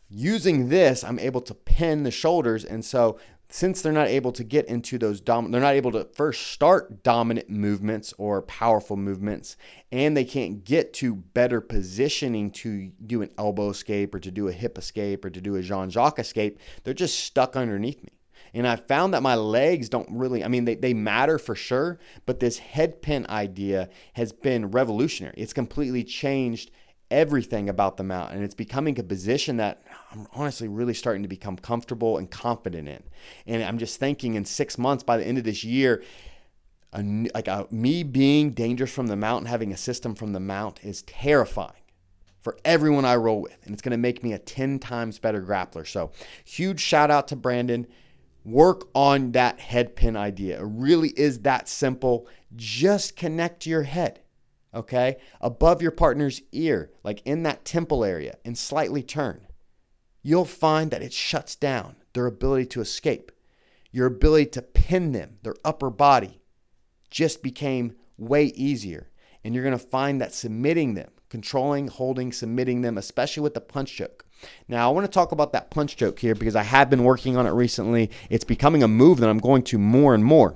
using 0.09 0.69
this, 0.69 1.03
I'm 1.03 1.19
able 1.19 1.41
to 1.41 1.53
pin 1.53 2.03
the 2.03 2.11
shoulders. 2.11 2.63
And 2.63 2.85
so 2.85 3.19
since 3.53 3.83
they're 3.83 3.93
not 3.93 4.07
able 4.07 4.31
to 4.31 4.43
get 4.43 4.65
into 4.65 4.97
those 4.97 5.21
dom- 5.21 5.51
they're 5.51 5.61
not 5.61 5.75
able 5.75 5.91
to 5.91 6.03
first 6.15 6.47
start 6.47 7.03
dominant 7.03 7.51
movements 7.51 8.11
or 8.17 8.41
powerful 8.41 8.97
movements 8.97 9.55
and 9.91 10.17
they 10.17 10.25
can't 10.25 10.65
get 10.65 10.91
to 10.91 11.13
better 11.13 11.61
positioning 11.61 12.49
to 12.49 12.89
do 13.05 13.21
an 13.21 13.29
elbow 13.37 13.69
escape 13.69 14.15
or 14.15 14.19
to 14.19 14.31
do 14.31 14.47
a 14.47 14.51
hip 14.51 14.75
escape 14.75 15.23
or 15.23 15.29
to 15.29 15.39
do 15.39 15.55
a 15.55 15.61
Jean-Jacques 15.61 16.17
escape 16.17 16.59
they're 16.83 16.95
just 16.95 17.19
stuck 17.19 17.55
underneath 17.55 18.01
me 18.01 18.09
and 18.55 18.67
I 18.67 18.75
found 18.75 19.13
that 19.13 19.23
my 19.23 19.33
legs 19.33 19.89
don't 19.89 20.09
really, 20.11 20.43
I 20.43 20.47
mean, 20.47 20.65
they, 20.65 20.75
they 20.75 20.93
matter 20.93 21.39
for 21.39 21.55
sure, 21.55 21.97
but 22.27 22.39
this 22.39 22.59
head 22.59 23.01
pin 23.01 23.25
idea 23.27 23.89
has 24.13 24.31
been 24.31 24.69
revolutionary. 24.69 25.33
It's 25.37 25.53
completely 25.53 26.03
changed 26.03 26.69
everything 27.11 27.69
about 27.69 27.97
the 27.97 28.03
mount. 28.03 28.33
And 28.33 28.43
it's 28.43 28.55
becoming 28.55 28.99
a 28.99 29.03
position 29.03 29.57
that 29.57 29.83
I'm 30.11 30.27
honestly 30.33 30.67
really 30.67 30.93
starting 30.93 31.21
to 31.23 31.29
become 31.29 31.57
comfortable 31.57 32.17
and 32.17 32.29
confident 32.29 32.87
in. 32.87 33.03
And 33.45 33.63
I'm 33.63 33.77
just 33.77 33.99
thinking 33.99 34.35
in 34.35 34.45
six 34.45 34.77
months, 34.77 35.03
by 35.03 35.17
the 35.17 35.25
end 35.25 35.37
of 35.37 35.43
this 35.43 35.63
year, 35.63 36.03
a, 36.91 37.03
like 37.33 37.47
a, 37.47 37.67
me 37.71 38.03
being 38.03 38.51
dangerous 38.51 38.91
from 38.91 39.07
the 39.07 39.15
mount 39.15 39.41
and 39.41 39.47
having 39.47 39.71
a 39.71 39.77
system 39.77 40.15
from 40.15 40.33
the 40.33 40.39
mount 40.39 40.83
is 40.83 41.01
terrifying 41.03 41.71
for 42.41 42.57
everyone 42.65 43.05
I 43.05 43.15
roll 43.15 43.41
with. 43.41 43.57
And 43.63 43.73
it's 43.73 43.81
going 43.81 43.91
to 43.91 43.97
make 43.97 44.23
me 44.23 44.33
a 44.33 44.39
10 44.39 44.79
times 44.79 45.19
better 45.19 45.41
grappler. 45.41 45.87
So, 45.87 46.11
huge 46.43 46.79
shout 46.79 47.09
out 47.09 47.27
to 47.29 47.35
Brandon. 47.35 47.87
Work 48.43 48.89
on 48.93 49.31
that 49.31 49.59
head 49.59 49.95
pin 49.95 50.17
idea. 50.17 50.59
It 50.59 50.65
really 50.65 51.09
is 51.09 51.39
that 51.41 51.69
simple. 51.69 52.27
Just 52.55 53.15
connect 53.15 53.65
your 53.65 53.83
head 53.83 54.19
okay, 54.73 55.17
above 55.41 55.81
your 55.81 55.91
partner's 55.91 56.41
ear, 56.51 56.91
like 57.03 57.21
in 57.25 57.43
that 57.43 57.65
temple 57.65 58.03
area, 58.03 58.35
and 58.43 58.57
slightly 58.57 59.03
turn, 59.03 59.47
you'll 60.21 60.45
find 60.45 60.91
that 60.91 61.01
it 61.01 61.13
shuts 61.13 61.55
down 61.55 61.95
their 62.13 62.25
ability 62.25 62.65
to 62.67 62.81
escape. 62.81 63.31
Your 63.91 64.07
ability 64.07 64.47
to 64.51 64.61
pin 64.61 65.11
them, 65.11 65.37
their 65.43 65.55
upper 65.63 65.89
body, 65.89 66.41
just 67.09 67.43
became 67.43 67.95
way 68.17 68.45
easier. 68.45 69.09
And 69.43 69.53
you're 69.53 69.69
to 69.69 69.77
find 69.77 70.21
that 70.21 70.33
submitting 70.33 70.93
them, 70.93 71.11
controlling, 71.29 71.87
holding, 71.89 72.31
submitting 72.31 72.81
them, 72.81 72.97
especially 72.97 73.43
with 73.43 73.53
the 73.53 73.61
punch 73.61 73.95
choke. 73.95 74.25
Now, 74.67 74.89
I 74.89 74.93
want 74.93 75.05
to 75.05 75.11
talk 75.11 75.31
about 75.31 75.53
that 75.53 75.69
punch 75.69 75.95
choke 75.97 76.19
here 76.19 76.35
because 76.35 76.55
I 76.55 76.63
have 76.63 76.89
been 76.89 77.03
working 77.03 77.37
on 77.37 77.45
it 77.45 77.51
recently. 77.51 78.09
It's 78.29 78.43
becoming 78.43 78.83
a 78.83 78.87
move 78.87 79.19
that 79.19 79.29
I'm 79.29 79.39
going 79.39 79.63
to 79.63 79.77
more 79.77 80.15
and 80.15 80.23
more. 80.23 80.55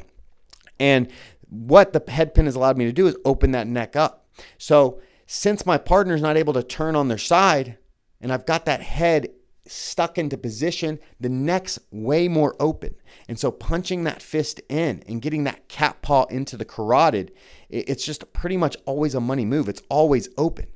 And 0.79 1.09
what 1.49 1.93
the 1.93 2.11
head 2.11 2.33
pin 2.33 2.45
has 2.45 2.55
allowed 2.55 2.77
me 2.77 2.85
to 2.85 2.93
do 2.93 3.07
is 3.07 3.17
open 3.25 3.51
that 3.51 3.67
neck 3.67 3.95
up. 3.95 4.27
So, 4.57 5.01
since 5.25 5.65
my 5.65 5.77
partner's 5.77 6.21
not 6.21 6.37
able 6.37 6.53
to 6.53 6.63
turn 6.63 6.95
on 6.95 7.09
their 7.09 7.17
side 7.17 7.77
and 8.21 8.31
I've 8.31 8.45
got 8.45 8.65
that 8.65 8.81
head 8.81 9.29
stuck 9.65 10.17
into 10.17 10.37
position, 10.37 10.99
the 11.19 11.29
neck's 11.29 11.79
way 11.91 12.27
more 12.27 12.55
open. 12.59 12.95
And 13.27 13.37
so 13.37 13.51
punching 13.51 14.03
that 14.05 14.21
fist 14.21 14.61
in 14.69 15.03
and 15.07 15.21
getting 15.21 15.43
that 15.43 15.67
cat 15.67 16.01
paw 16.01 16.25
into 16.25 16.57
the 16.57 16.65
carotid, 16.65 17.33
it's 17.69 18.05
just 18.05 18.31
pretty 18.33 18.57
much 18.57 18.77
always 18.85 19.13
a 19.15 19.19
money 19.19 19.45
move. 19.45 19.67
It's 19.67 19.81
always 19.89 20.29
open. 20.37 20.67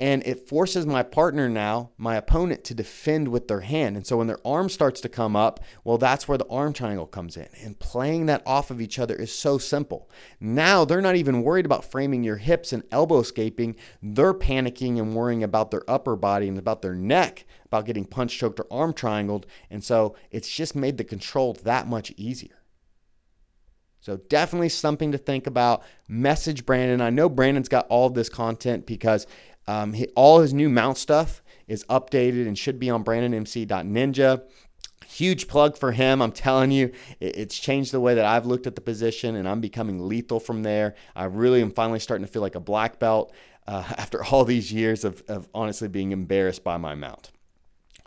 And 0.00 0.22
it 0.24 0.48
forces 0.48 0.86
my 0.86 1.02
partner 1.02 1.46
now, 1.46 1.90
my 1.98 2.16
opponent, 2.16 2.64
to 2.64 2.74
defend 2.74 3.28
with 3.28 3.48
their 3.48 3.60
hand. 3.60 3.98
And 3.98 4.06
so 4.06 4.16
when 4.16 4.28
their 4.28 4.40
arm 4.46 4.70
starts 4.70 5.02
to 5.02 5.10
come 5.10 5.36
up, 5.36 5.60
well, 5.84 5.98
that's 5.98 6.26
where 6.26 6.38
the 6.38 6.48
arm 6.48 6.72
triangle 6.72 7.06
comes 7.06 7.36
in. 7.36 7.48
And 7.62 7.78
playing 7.78 8.24
that 8.26 8.42
off 8.46 8.70
of 8.70 8.80
each 8.80 8.98
other 8.98 9.14
is 9.14 9.30
so 9.30 9.58
simple. 9.58 10.08
Now 10.40 10.86
they're 10.86 11.02
not 11.02 11.16
even 11.16 11.42
worried 11.42 11.66
about 11.66 11.84
framing 11.84 12.24
your 12.24 12.38
hips 12.38 12.72
and 12.72 12.82
elbow 12.90 13.18
escaping. 13.18 13.76
They're 14.02 14.32
panicking 14.32 14.98
and 14.98 15.14
worrying 15.14 15.44
about 15.44 15.70
their 15.70 15.84
upper 15.86 16.16
body 16.16 16.48
and 16.48 16.56
about 16.56 16.80
their 16.80 16.94
neck, 16.94 17.44
about 17.66 17.84
getting 17.84 18.06
punch 18.06 18.38
choked 18.38 18.58
or 18.58 18.66
arm 18.70 18.94
triangled. 18.94 19.44
And 19.68 19.84
so 19.84 20.16
it's 20.30 20.48
just 20.48 20.74
made 20.74 20.96
the 20.96 21.04
control 21.04 21.52
that 21.64 21.86
much 21.86 22.10
easier. 22.16 22.60
So 24.00 24.16
definitely 24.16 24.70
something 24.70 25.12
to 25.12 25.18
think 25.18 25.46
about. 25.46 25.82
Message 26.08 26.64
Brandon. 26.64 27.02
I 27.02 27.10
know 27.10 27.28
Brandon's 27.28 27.68
got 27.68 27.86
all 27.88 28.08
this 28.08 28.30
content 28.30 28.86
because 28.86 29.26
um, 29.70 29.92
he, 29.92 30.08
all 30.16 30.40
his 30.40 30.52
new 30.52 30.68
mount 30.68 30.98
stuff 30.98 31.42
is 31.68 31.84
updated 31.84 32.48
and 32.48 32.58
should 32.58 32.80
be 32.80 32.90
on 32.90 33.04
brandonmc.ninja. 33.04 34.42
Huge 35.06 35.46
plug 35.46 35.78
for 35.78 35.92
him. 35.92 36.20
I'm 36.20 36.32
telling 36.32 36.72
you, 36.72 36.90
it, 37.20 37.36
it's 37.36 37.56
changed 37.56 37.92
the 37.92 38.00
way 38.00 38.14
that 38.14 38.24
I've 38.24 38.46
looked 38.46 38.66
at 38.66 38.74
the 38.74 38.80
position, 38.80 39.36
and 39.36 39.48
I'm 39.48 39.60
becoming 39.60 40.08
lethal 40.08 40.40
from 40.40 40.64
there. 40.64 40.96
I 41.14 41.26
really 41.26 41.62
am 41.62 41.70
finally 41.70 42.00
starting 42.00 42.26
to 42.26 42.32
feel 42.32 42.42
like 42.42 42.56
a 42.56 42.60
black 42.60 42.98
belt 42.98 43.32
uh, 43.68 43.84
after 43.96 44.24
all 44.24 44.44
these 44.44 44.72
years 44.72 45.04
of, 45.04 45.22
of 45.28 45.48
honestly 45.54 45.86
being 45.86 46.10
embarrassed 46.10 46.64
by 46.64 46.76
my 46.76 46.96
mount. 46.96 47.30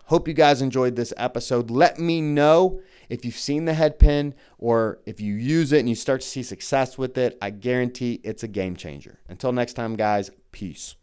Hope 0.07 0.27
you 0.27 0.33
guys 0.33 0.61
enjoyed 0.61 0.97
this 0.97 1.13
episode. 1.15 1.71
Let 1.71 1.97
me 1.97 2.19
know 2.19 2.81
if 3.07 3.23
you've 3.23 3.37
seen 3.37 3.63
the 3.63 3.73
head 3.73 3.99
pin 3.99 4.33
or 4.57 4.99
if 5.05 5.21
you 5.21 5.35
use 5.35 5.71
it 5.71 5.79
and 5.79 5.87
you 5.87 5.95
start 5.95 6.19
to 6.19 6.27
see 6.27 6.43
success 6.43 6.97
with 6.97 7.17
it. 7.17 7.37
I 7.41 7.51
guarantee 7.51 8.19
it's 8.21 8.43
a 8.43 8.49
game 8.49 8.75
changer. 8.75 9.21
Until 9.29 9.53
next 9.53 9.75
time, 9.75 9.95
guys, 9.95 10.29
peace. 10.51 10.95